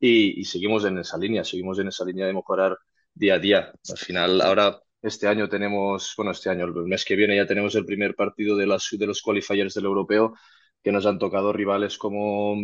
y, 0.00 0.40
y 0.40 0.44
seguimos 0.44 0.84
en 0.84 0.98
esa 0.98 1.18
línea, 1.18 1.44
seguimos 1.44 1.78
en 1.78 1.88
esa 1.88 2.04
línea 2.04 2.26
de 2.26 2.32
mejorar 2.34 2.76
día 3.14 3.34
a 3.34 3.38
día. 3.38 3.72
Al 3.88 3.98
final, 3.98 4.40
ahora 4.40 4.80
este 5.02 5.28
año 5.28 5.48
tenemos, 5.48 6.14
bueno, 6.16 6.32
este 6.32 6.50
año, 6.50 6.64
el 6.64 6.72
mes 6.86 7.04
que 7.04 7.14
viene 7.16 7.36
ya 7.36 7.46
tenemos 7.46 7.74
el 7.76 7.84
primer 7.86 8.14
partido 8.16 8.56
de, 8.56 8.66
las, 8.66 8.88
de 8.90 9.06
los 9.06 9.22
qualifiers 9.22 9.74
del 9.74 9.84
europeo 9.84 10.34
que 10.82 10.92
nos 10.92 11.06
han 11.06 11.18
tocado 11.18 11.52
rivales 11.52 11.98
como 11.98 12.56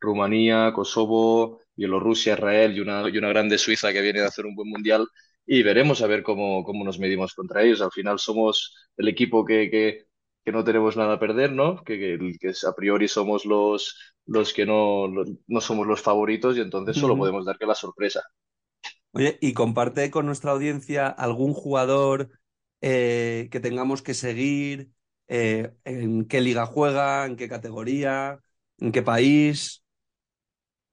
Rumanía, 0.00 0.72
Kosovo, 0.72 1.60
Bielorrusia, 1.74 2.34
Israel 2.34 2.76
y 2.76 2.80
una, 2.80 3.08
y 3.08 3.18
una 3.18 3.28
grande 3.28 3.58
Suiza 3.58 3.92
que 3.92 4.00
viene 4.00 4.20
de 4.20 4.26
hacer 4.26 4.46
un 4.46 4.54
buen 4.54 4.68
mundial 4.68 5.06
y 5.52 5.62
veremos 5.64 6.00
a 6.02 6.06
ver 6.06 6.22
cómo, 6.22 6.62
cómo 6.64 6.84
nos 6.84 6.98
medimos 7.00 7.34
contra 7.34 7.62
ellos. 7.64 7.82
Al 7.82 7.90
final 7.90 8.18
somos 8.20 8.76
el 8.96 9.08
equipo 9.08 9.44
que, 9.44 9.68
que, 9.70 10.06
que 10.44 10.52
no 10.52 10.62
tenemos 10.64 10.96
nada 10.96 11.14
a 11.14 11.18
perder, 11.18 11.52
¿no? 11.52 11.82
Que, 11.84 11.98
que, 11.98 12.38
que 12.40 12.52
a 12.68 12.72
priori 12.76 13.08
somos 13.08 13.44
los, 13.46 13.96
los 14.26 14.54
que 14.54 14.64
no, 14.66 15.08
no 15.08 15.60
somos 15.60 15.86
los 15.88 16.02
favoritos 16.02 16.56
y 16.56 16.60
entonces 16.60 16.96
solo 16.96 17.16
podemos 17.16 17.44
dar 17.46 17.58
que 17.58 17.66
la 17.66 17.74
sorpresa. 17.74 18.22
Oye, 19.12 19.38
y 19.40 19.54
comparte 19.54 20.10
con 20.10 20.26
nuestra 20.26 20.52
audiencia 20.52 21.08
algún 21.08 21.52
jugador 21.54 22.30
eh, 22.80 23.48
que 23.50 23.60
tengamos 23.60 24.02
que 24.02 24.14
seguir, 24.14 24.90
eh, 25.28 25.72
en 25.84 26.26
qué 26.26 26.40
liga 26.40 26.66
juega, 26.66 27.26
en 27.26 27.36
qué 27.36 27.48
categoría, 27.48 28.40
en 28.78 28.92
qué 28.92 29.02
país. 29.02 29.79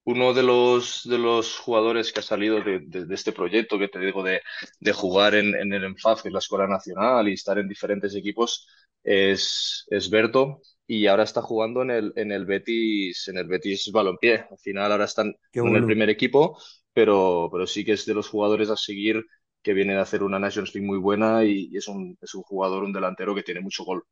Uno 0.08 0.34
de 0.34 0.42
los, 0.44 1.02
de 1.10 1.18
los 1.18 1.58
jugadores 1.60 2.14
que 2.14 2.22
ha 2.22 2.24
salido 2.24 2.62
de, 2.62 2.80
de, 2.88 3.06
de 3.06 3.16
este 3.16 3.34
proyecto, 3.34 3.78
que 3.78 3.90
te 3.90 4.00
digo, 4.00 4.24
de, 4.24 4.42
de 4.80 4.94
jugar 4.94 5.36
en, 5.36 5.54
en 5.56 5.74
el 5.74 5.84
ENFAF, 5.84 6.22
que 6.22 6.30
es 6.30 6.34
la 6.34 6.40
Escuela 6.40 6.66
Nacional, 6.68 7.28
y 7.28 7.34
estar 7.34 7.60
en 7.60 7.68
diferentes 7.68 8.16
equipos, 8.16 8.68
es, 9.04 9.86
es 9.90 10.10
Berto. 10.10 10.62
Y 10.88 11.08
ahora 11.08 11.24
está 11.24 11.42
jugando 11.42 11.82
en 11.82 11.92
el, 11.92 12.14
en 12.16 12.32
el 12.32 12.46
Betis, 12.46 13.28
en 13.28 13.38
el 13.38 13.48
Betis 13.48 13.92
Balompié. 13.92 14.46
Al 14.50 14.58
final 14.60 14.92
ahora 14.94 15.06
están 15.06 15.36
en 15.62 15.76
el 15.76 15.84
primer 15.84 16.10
equipo, 16.10 16.58
pero, 16.94 17.50
pero 17.52 17.68
sí 17.68 17.84
que 17.84 17.92
es 17.94 18.06
de 18.06 18.14
los 18.14 18.30
jugadores 18.30 18.70
a 18.70 18.78
seguir 18.78 19.26
que 19.62 19.74
viene 19.74 19.94
de 19.94 20.00
hacer 20.00 20.24
una 20.24 20.40
Nations 20.40 20.74
League 20.74 20.88
muy 20.88 20.98
buena 21.00 21.44
y, 21.44 21.68
y 21.72 21.78
es 21.78 21.88
un, 21.90 22.18
es 22.22 22.34
un 22.34 22.44
jugador, 22.44 22.84
un 22.84 22.94
delantero 22.94 23.36
que 23.36 23.44
tiene 23.44 23.60
mucho 23.62 23.84
gol. 23.84 24.04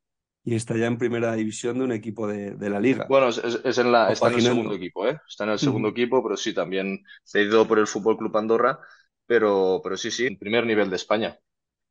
Y 0.46 0.56
está 0.56 0.78
ya 0.78 0.88
en 0.88 0.98
primera 0.98 1.34
división 1.36 1.78
de 1.80 1.86
un 1.86 1.92
equipo 1.92 2.28
de, 2.28 2.52
de 2.56 2.70
la 2.70 2.80
liga. 2.80 3.08
Bueno, 3.08 3.30
es, 3.30 3.38
es- 3.40 3.78
en 3.78 3.92
la, 3.92 4.12
está 4.12 4.30
en 4.30 4.36
el 4.36 4.42
segundo 4.42 4.76
equipo, 4.76 5.08
¿eh? 5.08 5.20
Está 5.28 5.44
en 5.46 5.52
el 5.52 5.60
segundo 5.60 5.90
equipo, 5.90 6.24
pero 6.24 6.38
sí, 6.38 6.54
también 6.54 7.04
cedido 7.24 7.68
por 7.68 7.80
el 7.80 7.88
Fútbol 7.88 8.18
Club 8.18 8.36
Andorra, 8.38 8.80
pero, 9.26 9.82
pero 9.84 9.98
sí, 9.98 10.12
sí, 10.12 10.28
en 10.28 10.38
primer 10.38 10.66
nivel 10.66 10.90
de 10.90 10.96
España. 10.98 11.40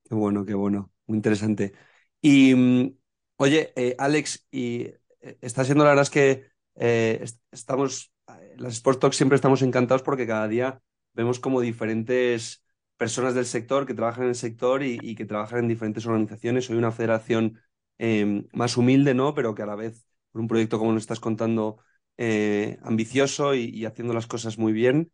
Qué 0.04 0.14
bueno, 0.14 0.44
qué 0.44 0.54
bueno, 0.54 0.92
muy 1.06 1.16
interesante. 1.16 1.72
Y 2.20 2.54
mm, 2.54 2.96
oye, 3.36 3.72
eh, 3.76 3.96
Alex, 3.98 4.46
y 4.50 4.82
eh, 5.20 5.38
está 5.40 5.64
siendo 5.64 5.84
la 5.84 5.90
verdad 5.90 6.02
es 6.04 6.10
que 6.10 6.46
eh, 6.76 7.18
est- 7.22 7.40
estamos, 7.50 8.12
las 8.56 8.74
Sport 8.74 9.00
Talks 9.00 9.16
siempre 9.16 9.36
estamos 9.36 9.62
encantados 9.62 10.02
porque 10.02 10.26
cada 10.26 10.46
día 10.48 10.82
vemos 11.14 11.40
como 11.40 11.60
diferentes 11.60 12.62
personas 12.96 13.34
del 13.34 13.46
sector 13.46 13.86
que 13.86 13.94
trabajan 13.94 14.24
en 14.24 14.28
el 14.30 14.34
sector 14.36 14.82
y, 14.82 14.98
y 15.02 15.14
que 15.14 15.24
trabajan 15.24 15.60
en 15.60 15.68
diferentes 15.68 16.06
organizaciones. 16.06 16.66
Soy 16.66 16.76
una 16.76 16.92
federación 16.92 17.60
eh, 17.98 18.44
más 18.52 18.76
humilde, 18.76 19.14
¿no? 19.14 19.35
Pero 19.35 19.54
que 19.54 19.62
a 19.62 19.66
la 19.66 19.76
vez, 19.76 20.07
por 20.33 20.40
un 20.40 20.48
proyecto 20.48 20.78
como 20.78 20.92
nos 20.92 21.02
estás 21.02 21.20
contando, 21.20 21.78
eh, 22.16 22.78
ambicioso 22.83 23.54
y, 23.54 23.85
haciendo 23.85 24.14
las 24.14 24.26
cosas 24.26 24.59
muy 24.59 24.72
bien. 24.72 25.12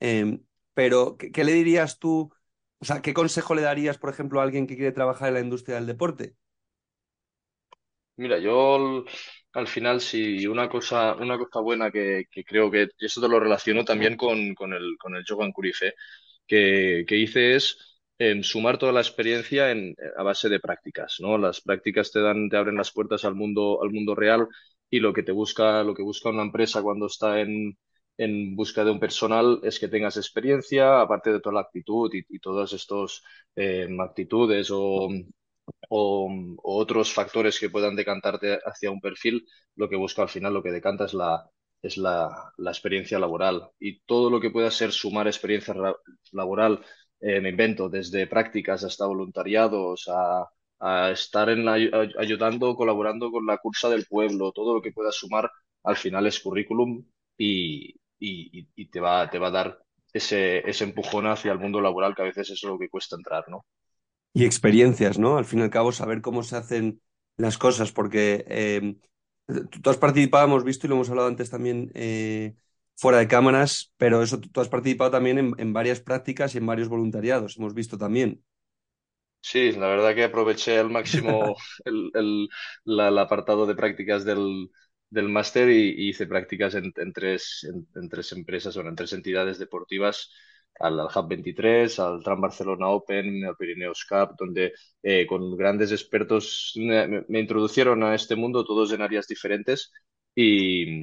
Eh, 0.00 0.40
pero, 0.74 1.16
¿qué, 1.16 1.44
le 1.44 1.52
dirías 1.52 1.98
tú? 1.98 2.32
O 2.78 2.84
sea, 2.84 3.02
¿qué 3.02 3.14
consejo 3.14 3.54
le 3.54 3.62
darías, 3.62 3.98
por 3.98 4.10
ejemplo, 4.10 4.40
a 4.40 4.44
alguien 4.44 4.66
que 4.66 4.76
quiere 4.76 4.92
trabajar 4.92 5.28
en 5.28 5.34
la 5.34 5.40
industria 5.40 5.76
del 5.76 5.86
deporte? 5.86 6.34
Mira, 8.16 8.38
yo 8.38 8.74
al 8.74 9.04
al 9.52 9.66
final 9.66 10.00
sí, 10.00 10.46
una 10.46 10.68
cosa, 10.68 11.14
una 11.14 11.36
cosa 11.38 11.60
buena 11.60 11.90
que, 11.90 12.24
creo 12.46 12.70
que 12.70 12.88
y 12.98 13.06
eso 13.06 13.20
te 13.20 13.28
lo 13.28 13.38
relaciono 13.38 13.84
también 13.84 14.16
con, 14.16 14.54
con 14.54 14.72
el, 14.72 14.96
con 14.98 15.14
el 15.14 15.24
¿eh? 15.82 15.94
que, 16.46 17.04
que 17.06 17.16
hice 17.16 17.56
es 17.56 17.91
em, 18.18 18.42
sumar 18.42 18.78
toda 18.78 18.92
la 18.92 19.00
experiencia 19.00 19.70
en, 19.70 19.94
a 20.16 20.22
base 20.22 20.48
de 20.48 20.60
prácticas, 20.60 21.16
¿no? 21.20 21.38
Las 21.38 21.60
prácticas 21.60 22.12
te 22.12 22.20
dan, 22.20 22.48
te 22.48 22.56
abren 22.56 22.76
las 22.76 22.92
puertas 22.92 23.24
al 23.24 23.34
mundo, 23.34 23.82
al 23.82 23.90
mundo 23.90 24.14
real 24.14 24.48
y 24.90 25.00
lo 25.00 25.12
que 25.12 25.22
te 25.22 25.32
busca, 25.32 25.82
lo 25.84 25.94
que 25.94 26.02
busca 26.02 26.30
una 26.30 26.42
empresa 26.42 26.82
cuando 26.82 27.06
está 27.06 27.40
en, 27.40 27.76
en 28.18 28.54
busca 28.56 28.84
de 28.84 28.90
un 28.90 29.00
personal 29.00 29.60
es 29.64 29.78
que 29.80 29.88
tengas 29.88 30.16
experiencia, 30.16 31.00
aparte 31.00 31.32
de 31.32 31.40
toda 31.40 31.54
la 31.56 31.60
actitud 31.62 32.10
y, 32.14 32.38
todas 32.38 32.72
estas 32.72 33.22
actitudes 34.00 34.68
o 34.72 35.08
o, 35.90 36.30
otros 36.62 37.12
factores 37.12 37.58
que 37.60 37.70
puedan 37.70 37.96
decantarte 37.96 38.58
hacia 38.64 38.90
un 38.90 39.00
perfil, 39.00 39.46
lo 39.76 39.88
que 39.88 39.96
busca 39.96 40.22
al 40.22 40.28
final, 40.28 40.54
lo 40.54 40.62
que 40.62 40.72
decanta 40.72 41.04
es 41.06 41.14
la, 41.14 41.48
es 41.82 41.96
la, 41.98 42.52
la 42.58 42.70
experiencia 42.70 43.18
laboral. 43.18 43.70
Y 43.78 44.00
todo 44.02 44.30
lo 44.30 44.40
que 44.40 44.50
pueda 44.50 44.70
ser 44.70 44.92
sumar 44.92 45.26
experiencia 45.26 45.74
ra- 45.74 45.96
laboral, 46.32 46.84
eh, 47.22 47.40
me 47.40 47.50
invento, 47.50 47.88
desde 47.88 48.26
prácticas 48.26 48.82
hasta 48.82 49.06
voluntariados, 49.06 50.08
a, 50.08 50.48
estar 51.12 51.48
ayudando, 52.18 52.74
colaborando 52.74 53.30
con 53.30 53.46
la 53.46 53.58
cursa 53.58 53.88
del 53.88 54.04
pueblo, 54.06 54.50
todo 54.50 54.74
lo 54.74 54.82
que 54.82 54.90
pueda 54.90 55.12
sumar, 55.12 55.48
al 55.84 55.96
final 55.96 56.26
es 56.26 56.40
currículum 56.40 57.04
y, 57.38 57.94
te 58.90 58.98
va, 58.98 59.30
te 59.30 59.38
va 59.38 59.46
a 59.46 59.52
dar 59.52 59.78
ese, 60.12 60.68
ese 60.68 60.82
empujón 60.82 61.28
hacia 61.28 61.52
el 61.52 61.60
mundo 61.60 61.80
laboral 61.80 62.16
que 62.16 62.22
a 62.22 62.24
veces 62.24 62.50
es 62.50 62.64
lo 62.64 62.76
que 62.80 62.88
cuesta 62.88 63.14
entrar, 63.14 63.44
¿no? 63.48 63.64
Y 64.34 64.44
experiencias, 64.44 65.20
¿no? 65.20 65.38
Al 65.38 65.44
fin 65.44 65.60
y 65.60 65.62
al 65.62 65.70
cabo, 65.70 65.92
saber 65.92 66.20
cómo 66.20 66.42
se 66.42 66.56
hacen 66.56 67.00
las 67.36 67.58
cosas, 67.58 67.92
porque 67.92 68.44
eh, 68.48 68.96
tú 69.80 69.88
has 69.88 69.98
participado, 69.98 70.46
hemos 70.46 70.64
visto 70.64 70.86
y 70.86 70.88
lo 70.88 70.96
hemos 70.96 71.10
hablado 71.10 71.28
antes 71.28 71.48
también 71.48 71.92
eh, 71.94 72.56
fuera 72.96 73.18
de 73.18 73.28
cámaras, 73.28 73.92
pero 73.96 74.22
eso 74.22 74.40
tú, 74.40 74.60
has 74.60 74.68
participado 74.68 75.10
también 75.10 75.38
en, 75.38 75.54
en 75.58 75.72
varias 75.72 76.00
prácticas 76.00 76.54
y 76.54 76.58
en 76.58 76.66
varios 76.66 76.88
voluntariados, 76.88 77.56
hemos 77.58 77.74
visto 77.74 77.98
también. 77.98 78.44
Sí, 79.40 79.72
la 79.72 79.88
verdad 79.88 80.14
que 80.14 80.24
aproveché 80.24 80.78
al 80.78 80.90
máximo 80.90 81.56
el, 81.84 82.10
el- 82.14 82.48
la- 82.84 83.08
el 83.08 83.18
apartado 83.18 83.66
de 83.66 83.74
prácticas 83.74 84.24
del, 84.24 84.70
del 85.10 85.28
máster 85.28 85.68
y, 85.68 85.90
y 86.06 86.08
hice 86.10 86.26
prácticas 86.26 86.74
en, 86.76 86.92
en 86.96 87.12
tres, 87.12 87.64
en, 87.68 87.86
en 88.00 88.08
tres 88.08 88.30
empresas, 88.32 88.74
bueno, 88.76 88.90
en 88.90 88.96
tres 88.96 89.12
entidades 89.12 89.58
deportivas, 89.58 90.30
al, 90.78 90.98
al 91.00 91.08
Hub 91.14 91.28
23, 91.28 91.98
al 91.98 92.22
Tram 92.22 92.40
Barcelona 92.40 92.88
Open, 92.88 93.44
al 93.44 93.56
Pirineos 93.56 94.04
Cup, 94.08 94.36
donde 94.38 94.72
eh, 95.02 95.26
con 95.26 95.56
grandes 95.56 95.90
expertos 95.92 96.72
me- 96.76 97.24
me 97.28 97.40
introducieron 97.40 98.02
a 98.04 98.14
este 98.14 98.36
mundo, 98.36 98.64
todos 98.64 98.92
en 98.92 99.02
áreas 99.02 99.26
diferentes, 99.26 99.92
y, 100.34 101.02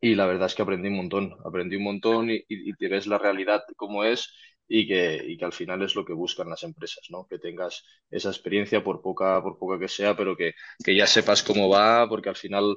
y 0.00 0.14
la 0.14 0.26
verdad 0.26 0.46
es 0.46 0.54
que 0.54 0.62
aprendí 0.62 0.88
un 0.88 0.96
montón, 0.96 1.34
aprendí 1.44 1.76
un 1.76 1.84
montón 1.84 2.30
y, 2.30 2.44
y, 2.48 2.72
ves 2.88 3.06
la 3.06 3.18
realidad 3.18 3.62
como 3.76 4.04
es 4.04 4.32
y 4.68 4.86
que, 4.86 5.22
y 5.26 5.36
que 5.36 5.44
al 5.44 5.52
final 5.52 5.82
es 5.82 5.94
lo 5.96 6.04
que 6.04 6.12
buscan 6.12 6.48
las 6.48 6.62
empresas, 6.62 7.06
¿no? 7.10 7.26
Que 7.26 7.38
tengas 7.38 7.84
esa 8.10 8.28
experiencia 8.30 8.84
por 8.84 9.02
poca, 9.02 9.42
por 9.42 9.58
poca 9.58 9.78
que 9.78 9.88
sea, 9.88 10.16
pero 10.16 10.36
que, 10.36 10.52
que 10.84 10.94
ya 10.96 11.06
sepas 11.06 11.42
cómo 11.42 11.68
va, 11.68 12.08
porque 12.08 12.28
al 12.28 12.36
final 12.36 12.76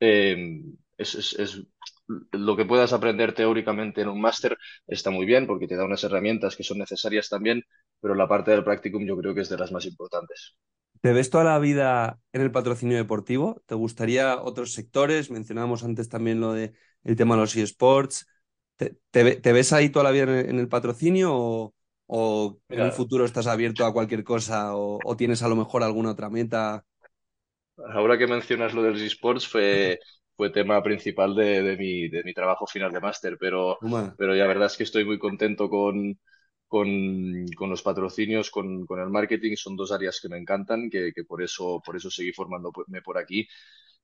eh, 0.00 0.60
es, 0.98 1.14
es, 1.14 1.32
es 1.38 1.62
lo 2.32 2.56
que 2.56 2.64
puedas 2.64 2.92
aprender 2.92 3.34
teóricamente 3.34 4.00
en 4.02 4.08
un 4.08 4.20
máster 4.20 4.56
está 4.86 5.10
muy 5.10 5.24
bien 5.26 5.46
porque 5.46 5.66
te 5.68 5.76
da 5.76 5.84
unas 5.84 6.04
herramientas 6.04 6.56
que 6.56 6.64
son 6.64 6.78
necesarias 6.78 7.28
también, 7.28 7.64
pero 8.02 8.14
la 8.16 8.28
parte 8.28 8.50
del 8.52 8.64
practicum 8.64 9.06
yo 9.06 9.16
creo 9.18 9.34
que 9.34 9.42
es 9.42 9.50
de 9.50 9.58
las 9.58 9.72
más 9.72 9.86
importantes. 9.86 10.56
¿Te 11.00 11.12
ves 11.12 11.30
toda 11.30 11.42
la 11.44 11.58
vida 11.58 12.20
en 12.32 12.42
el 12.42 12.52
patrocinio 12.52 12.96
deportivo? 12.96 13.60
¿Te 13.66 13.74
gustaría 13.74 14.40
otros 14.40 14.72
sectores? 14.72 15.30
Mencionábamos 15.30 15.82
antes 15.84 16.08
también 16.08 16.40
lo 16.40 16.52
de 16.52 16.74
el 17.04 17.16
tema 17.16 17.34
de 17.34 17.40
los 17.40 17.56
eSports. 17.56 18.26
¿Te, 18.76 18.96
te 19.10 19.22
ve- 19.24 19.36
te 19.36 19.52
ves 19.52 19.72
ahí 19.72 19.88
toda 19.90 20.04
la 20.04 20.10
vida 20.12 20.24
en 20.24 20.28
el, 20.30 20.48
en 20.50 20.58
el 20.60 20.68
patrocinio 20.68 21.32
o, 21.34 21.74
o 22.06 22.60
en 22.70 22.92
Mira, 22.92 22.92
futuro 22.92 23.24
estás 23.24 23.46
abierto 23.48 23.84
a 23.84 23.92
cualquier 23.92 24.22
cosa 24.24 24.76
o, 24.76 25.00
o 25.04 25.16
tienes 25.16 25.42
a 25.42 25.48
lo 25.48 25.56
mejor 25.56 25.82
alguna 25.82 26.12
otra 26.12 26.30
meta? 26.30 26.84
Ahora 27.94 28.18
que 28.18 28.26
mencionas 28.26 28.74
lo 28.74 28.82
de 28.82 28.90
los 28.92 29.00
esports, 29.00 29.46
fue, 29.48 30.00
fue 30.36 30.50
tema 30.50 30.82
principal 30.82 31.34
de, 31.34 31.62
de 31.62 31.76
mi, 31.76 32.08
de 32.08 32.22
mi 32.24 32.34
trabajo 32.34 32.66
final 32.66 32.92
de 32.92 33.00
máster, 33.00 33.36
pero, 33.40 33.80
pero 34.16 34.34
la 34.34 34.46
verdad 34.46 34.66
es 34.66 34.76
que 34.76 34.84
estoy 34.84 35.04
muy 35.04 35.18
contento 35.18 35.68
con, 35.68 36.18
con, 36.72 37.46
con 37.58 37.68
los 37.70 37.82
patrocinios, 37.82 38.50
con, 38.50 38.86
con 38.86 38.98
el 39.00 39.10
marketing. 39.10 39.56
Son 39.56 39.76
dos 39.76 39.92
áreas 39.92 40.20
que 40.20 40.28
me 40.30 40.38
encantan, 40.38 40.88
que, 40.90 41.12
que 41.14 41.24
por 41.24 41.42
eso, 41.42 41.82
por 41.84 41.96
eso 41.96 42.10
seguí 42.10 42.32
formándome 42.32 43.02
por 43.02 43.18
aquí 43.18 43.46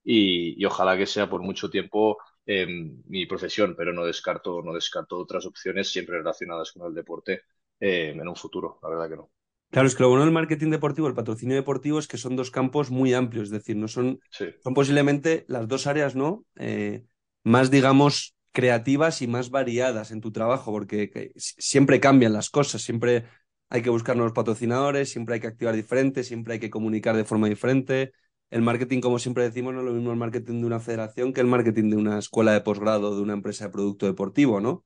y, 0.05 0.61
y 0.61 0.65
ojalá 0.67 0.97
que 0.99 1.07
sea 1.07 1.29
por 1.31 1.43
mucho 1.43 1.71
tiempo 1.71 2.19
eh, 2.47 2.67
mi 3.15 3.27
profesión, 3.27 3.75
pero 3.77 3.93
no 3.93 4.05
descarto, 4.05 4.63
no 4.63 4.73
descarto 4.75 5.19
otras 5.19 5.47
opciones 5.47 5.91
siempre 5.91 6.19
relacionadas 6.19 6.73
con 6.73 6.87
el 6.89 6.95
deporte 6.95 7.43
eh, 7.81 8.11
en 8.21 8.29
un 8.29 8.37
futuro, 8.37 8.79
la 8.83 8.89
verdad 8.91 9.09
que 9.11 9.17
no. 9.17 9.31
Claro, 9.71 9.87
es 9.89 9.95
que 9.95 10.03
lo 10.03 10.09
bueno 10.09 10.25
del 10.25 10.33
marketing 10.33 10.71
deportivo, 10.71 11.09
el 11.09 11.15
patrocinio 11.15 11.55
deportivo, 11.57 11.99
es 11.99 12.09
que 12.09 12.17
son 12.17 12.37
dos 12.37 12.51
campos 12.51 12.91
muy 12.91 13.13
amplios, 13.13 13.45
es 13.47 13.51
decir, 13.51 13.77
no 13.77 13.87
son, 13.89 14.21
Sí. 14.31 14.47
son 14.61 14.73
posiblemente 14.75 15.45
las 15.49 15.69
dos 15.69 15.87
áreas, 15.87 16.17
¿no? 16.17 16.47
Eh, 16.57 17.05
más, 17.45 17.71
digamos, 17.71 18.35
creativas 18.59 19.23
y 19.23 19.29
más 19.29 19.51
variadas 19.51 20.11
en 20.11 20.21
tu 20.21 20.33
trabajo, 20.33 20.73
porque 20.73 21.33
siempre 21.37 22.01
cambian 22.01 22.33
las 22.33 22.51
cosas, 22.51 22.83
siempre 22.83 23.25
hay 23.71 23.83
que 23.83 23.91
buscar 23.91 24.17
nuevos 24.17 24.33
patrocinadores, 24.35 25.11
siempre 25.11 25.35
hay 25.37 25.41
que 25.41 25.47
activar 25.47 25.77
diferente, 25.77 26.25
siempre 26.25 26.55
hay 26.55 26.61
que 26.61 26.69
comunicar 26.71 27.17
de 27.17 27.25
forma 27.25 27.49
diferente. 27.49 28.13
El 28.51 28.63
marketing, 28.63 29.01
como 29.01 29.21
siempre 29.21 29.45
decimos, 29.45 29.75
no 29.75 29.81
es 29.81 29.87
lo 29.87 29.93
mismo 29.93 30.11
el 30.11 30.17
marketing 30.19 30.61
de 30.61 30.67
una 30.67 30.81
federación 30.81 31.33
que 31.33 31.41
el 31.41 31.47
marketing 31.47 31.91
de 31.91 31.97
una 31.97 32.19
escuela 32.19 32.53
de 32.53 32.61
posgrado, 32.63 33.15
de 33.15 33.23
una 33.23 33.35
empresa 33.35 33.67
de 33.67 33.71
producto 33.71 34.07
deportivo, 34.07 34.61
¿no? 34.61 34.85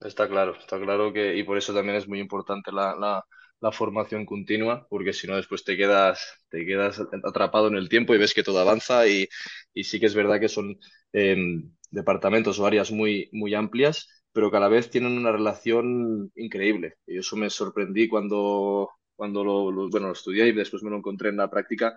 Está 0.00 0.28
claro, 0.28 0.56
está 0.58 0.80
claro 0.80 1.12
que, 1.12 1.36
y 1.36 1.44
por 1.44 1.56
eso 1.58 1.72
también 1.72 1.96
es 1.96 2.08
muy 2.08 2.18
importante 2.18 2.72
la, 2.72 2.96
la, 2.96 3.24
la 3.60 3.70
formación 3.72 4.26
continua, 4.26 4.84
porque 4.90 5.12
si 5.12 5.28
no 5.28 5.36
después 5.36 5.62
te 5.64 5.76
quedas, 5.76 6.20
te 6.48 6.66
quedas 6.66 7.00
atrapado 7.24 7.68
en 7.68 7.76
el 7.76 7.88
tiempo 7.88 8.12
y 8.14 8.18
ves 8.18 8.34
que 8.34 8.42
todo 8.42 8.58
avanza 8.58 9.06
y, 9.06 9.28
y 9.72 9.84
sí 9.84 10.00
que 10.00 10.06
es 10.06 10.14
verdad 10.14 10.40
que 10.40 10.48
son 10.48 10.76
em, 11.12 11.72
departamentos 11.92 12.58
o 12.60 12.66
áreas 12.66 12.92
muy, 12.92 13.30
muy 13.32 13.54
amplias, 13.54 14.08
pero 14.32 14.50
que 14.50 14.58
a 14.58 14.60
la 14.60 14.68
vez 14.68 14.90
tienen 14.90 15.18
una 15.18 15.32
relación 15.32 16.32
increíble. 16.36 16.96
Y 17.06 17.18
eso 17.18 17.36
me 17.36 17.50
sorprendí 17.50 18.08
cuando, 18.08 18.90
cuando 19.16 19.44
lo, 19.44 19.90
bueno, 19.90 20.08
lo 20.08 20.14
estudié 20.14 20.48
y 20.48 20.52
después 20.52 20.82
me 20.84 20.90
lo 20.90 20.98
encontré 20.98 21.30
en 21.30 21.38
la 21.38 21.50
práctica, 21.50 21.94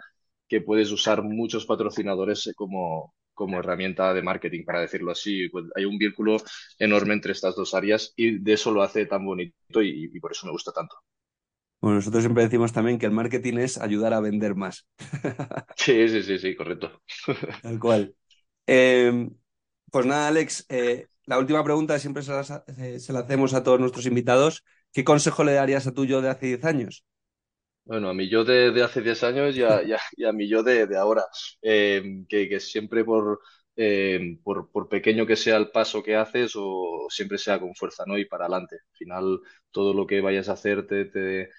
que 0.47 0.61
puedes 0.61 0.91
usar 0.91 1.23
muchos 1.23 1.65
patrocinadores 1.65 2.51
como, 2.55 3.15
como 3.33 3.59
herramienta 3.59 4.13
de 4.13 4.21
marketing, 4.23 4.65
para 4.65 4.81
decirlo 4.81 5.11
así. 5.11 5.49
Pues 5.49 5.65
hay 5.75 5.85
un 5.85 5.97
vínculo 5.97 6.37
enorme 6.79 7.13
entre 7.15 7.31
estas 7.33 7.55
dos 7.55 7.73
áreas 7.73 8.13
y 8.15 8.39
de 8.39 8.53
eso 8.53 8.71
lo 8.71 8.83
hace 8.83 9.05
tan 9.07 9.25
bonito 9.25 9.81
y, 9.81 10.11
y 10.13 10.19
por 10.19 10.31
eso 10.33 10.45
me 10.47 10.51
gusta 10.53 10.71
tanto. 10.73 10.95
Bueno, 11.81 11.97
nosotros 11.97 12.23
siempre 12.23 12.43
decimos 12.43 12.73
también 12.73 12.97
que 12.99 13.05
el 13.05 13.11
marketing 13.11 13.57
es 13.59 13.77
ayudar 13.77 14.13
a 14.13 14.19
vender 14.19 14.55
más. 14.55 14.87
Sí, 15.77 16.07
sí, 16.09 16.23
sí, 16.23 16.37
sí, 16.39 16.55
correcto. 16.55 17.01
Tal 17.61 17.79
cual. 17.79 18.15
Eh, 18.67 19.29
pues 19.95 20.05
nada, 20.05 20.27
Alex, 20.27 20.65
eh, 20.67 21.07
la 21.25 21.39
última 21.39 21.63
pregunta 21.63 21.97
siempre 21.99 22.21
se 22.21 22.33
la, 22.33 22.65
eh, 22.79 22.99
se 22.99 23.13
la, 23.13 23.19
hacemos 23.19 23.53
a 23.53 23.63
todos 23.63 23.79
nuestros 23.79 24.05
invitados. 24.05 24.61
¿Qué 24.91 25.05
consejo 25.05 25.45
le 25.45 25.53
darías 25.53 25.87
a 25.87 25.93
tu 25.93 26.03
yo 26.03 26.21
de 26.21 26.29
hace 26.29 26.47
10 26.47 26.65
años? 26.65 27.05
Bueno, 27.85 28.09
a 28.09 28.13
mi 28.13 28.27
yo 28.27 28.43
de, 28.43 28.83
hace 28.83 29.01
10 29.01 29.23
años 29.23 29.55
y 29.55 29.63
a, 29.63 29.83
y 29.83 30.33
mi 30.33 30.49
yo 30.49 30.63
de, 30.63 30.85
ahora, 30.97 31.23
eh, 31.61 32.25
que, 32.27 32.59
siempre 32.59 33.05
por, 33.05 33.39
eh, 33.77 34.37
por, 34.43 34.89
pequeño 34.89 35.25
que 35.25 35.37
sea 35.37 35.55
el 35.55 35.71
paso 35.71 36.03
que 36.03 36.17
haces 36.17 36.51
o 36.57 37.07
siempre 37.07 37.37
sea 37.37 37.57
con 37.57 37.73
fuerza, 37.73 38.03
¿no? 38.05 38.17
Y 38.17 38.25
para 38.25 38.47
adelante. 38.47 38.75
Al 38.75 38.97
final, 38.97 39.39
todo 39.71 39.93
lo 39.93 40.05
que 40.05 40.19
vayas 40.19 40.49
a 40.49 40.53
hacer 40.55 40.85
te, 40.87 41.49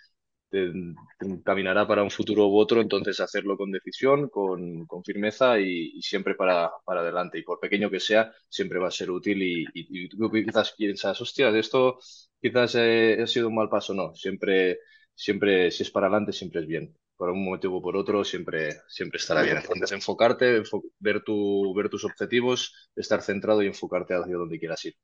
te, 0.50 0.72
te 1.18 1.42
caminará 1.44 1.86
para 1.86 2.02
un 2.02 2.10
futuro 2.10 2.46
u 2.48 2.58
otro, 2.58 2.80
entonces 2.80 3.20
hacerlo 3.20 3.56
con 3.56 3.70
decisión, 3.72 4.28
con, 4.28 4.86
con 4.86 5.02
firmeza 5.04 5.58
y, 5.60 5.92
y, 5.96 6.02
siempre 6.02 6.34
para, 6.34 6.70
para 6.84 7.00
adelante. 7.00 7.38
Y 7.38 7.42
por 7.42 7.60
pequeño 7.60 7.90
que 7.90 8.00
sea, 8.00 8.32
siempre 8.48 8.78
va 8.78 8.88
a 8.88 8.90
ser 8.90 9.10
útil 9.10 9.42
y, 9.42 9.62
y, 9.74 10.04
y 10.06 10.08
tú 10.08 10.30
quizás 10.30 10.72
piensas, 10.76 11.20
hostia, 11.20 11.50
de 11.52 11.60
esto 11.60 11.98
quizás 12.40 12.74
eh, 12.76 13.18
ha 13.22 13.26
sido 13.26 13.48
un 13.48 13.54
mal 13.54 13.68
paso. 13.68 13.94
No, 13.94 14.14
siempre, 14.14 14.78
siempre, 15.14 15.70
si 15.70 15.82
es 15.82 15.90
para 15.90 16.06
adelante, 16.06 16.32
siempre 16.32 16.60
es 16.60 16.66
bien. 16.66 16.96
Por 17.16 17.30
un 17.30 17.44
motivo 17.44 17.78
o 17.78 17.82
por 17.82 17.96
otro, 17.96 18.24
siempre, 18.24 18.70
siempre 18.88 19.18
estará 19.18 19.42
bien. 19.42 19.56
Entonces, 19.58 19.90
enfocarte, 19.92 20.56
enfo 20.56 20.82
ver, 20.98 21.22
tu, 21.22 21.74
ver 21.74 21.88
tus 21.88 22.04
objetivos, 22.04 22.90
estar 22.94 23.22
centrado 23.22 23.62
y 23.62 23.66
enfocarte 23.68 24.14
hacia 24.14 24.36
donde 24.36 24.58
quieras 24.58 24.84
ir. 24.84 24.94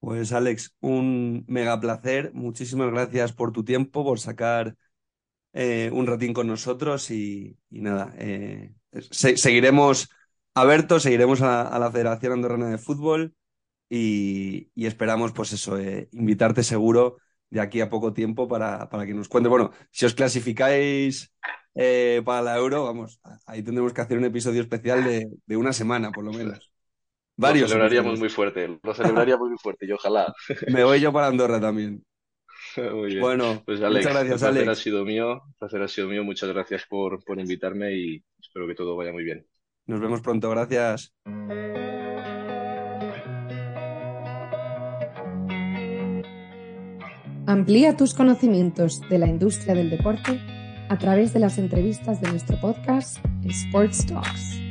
Pues 0.00 0.32
Alex, 0.32 0.74
un 0.80 1.44
mega 1.48 1.80
placer. 1.80 2.32
Muchísimas 2.32 2.90
gracias 2.90 3.32
por 3.32 3.52
tu 3.52 3.64
tiempo, 3.64 4.04
por 4.04 4.20
sacar 4.20 4.76
eh, 5.52 5.90
un 5.92 6.06
ratín 6.06 6.32
con 6.32 6.46
nosotros 6.46 7.10
y, 7.10 7.58
nada, 7.70 8.14
eh, 8.18 8.74
se 9.10 9.36
seguiremos 9.36 10.08
a 10.54 11.00
seguiremos 11.00 11.42
a, 11.42 11.78
la 11.78 11.90
Federación 11.90 12.32
Andorrana 12.32 12.68
de 12.68 12.78
Fútbol 12.78 13.34
y, 13.88 14.70
esperamos, 14.76 15.32
pues 15.32 15.52
eso, 15.52 15.78
eh, 15.78 16.08
invitarte 16.12 16.62
seguro 16.62 17.18
de 17.50 17.60
aquí 17.60 17.80
a 17.80 17.88
poco 17.88 18.12
tiempo 18.12 18.48
para, 18.48 18.88
para 18.88 19.06
que 19.06 19.14
nos 19.14 19.28
cuente. 19.28 19.48
Bueno, 19.48 19.72
si 19.90 20.06
os 20.06 20.14
clasificáis 20.14 21.32
eh, 21.74 22.22
para 22.24 22.42
la 22.42 22.56
Euro, 22.56 22.84
vamos, 22.84 23.20
ahí 23.46 23.62
tendremos 23.62 23.92
que 23.92 24.00
hacer 24.00 24.18
un 24.18 24.24
episodio 24.24 24.60
especial 24.60 25.04
de 25.46 25.56
una 25.56 25.72
semana, 25.72 26.10
por 26.12 26.24
lo 26.24 26.32
menos. 26.32 26.72
Varios. 27.38 27.70
Lo 27.70 27.74
celebraríamos 27.74 28.18
muy 28.18 28.28
fuerte, 28.28 28.78
lo 28.82 28.94
celebraríamos 28.94 29.48
muy 29.48 29.58
fuerte 29.58 29.86
y 29.86 29.92
ojalá. 29.92 30.34
Me 30.72 30.82
voy 30.82 31.00
yo 31.00 31.12
para 31.12 31.28
Andorra 31.28 31.60
también. 31.60 32.04
Muy 32.76 33.10
bien. 33.10 33.20
Bueno, 33.20 33.62
pues 33.64 33.80
Alex, 33.80 34.06
muchas 34.06 34.12
gracias, 34.12 34.42
el 34.42 34.48
placer 34.48 34.62
Alex. 34.62 34.68
ha 34.68 34.74
sido 34.82 35.04
mío, 35.04 35.32
el 35.32 35.54
placer 35.58 35.82
ha 35.82 35.88
sido 35.88 36.08
mío. 36.08 36.24
Muchas 36.24 36.48
gracias 36.48 36.84
por, 36.88 37.22
por 37.24 37.38
invitarme 37.38 37.92
y 37.94 38.24
espero 38.38 38.66
que 38.66 38.74
todo 38.74 38.96
vaya 38.96 39.12
muy 39.12 39.22
bien. 39.22 39.46
Nos 39.86 40.00
vemos 40.00 40.20
pronto, 40.20 40.50
gracias. 40.50 41.14
Amplía 47.46 47.96
tus 47.96 48.12
conocimientos 48.12 49.00
de 49.08 49.18
la 49.18 49.28
industria 49.28 49.74
del 49.74 49.88
deporte 49.88 50.40
a 50.88 50.98
través 50.98 51.32
de 51.32 51.38
las 51.38 51.58
entrevistas 51.58 52.20
de 52.20 52.30
nuestro 52.30 52.60
podcast 52.60 53.18
Sports 53.44 54.04
Talks. 54.06 54.67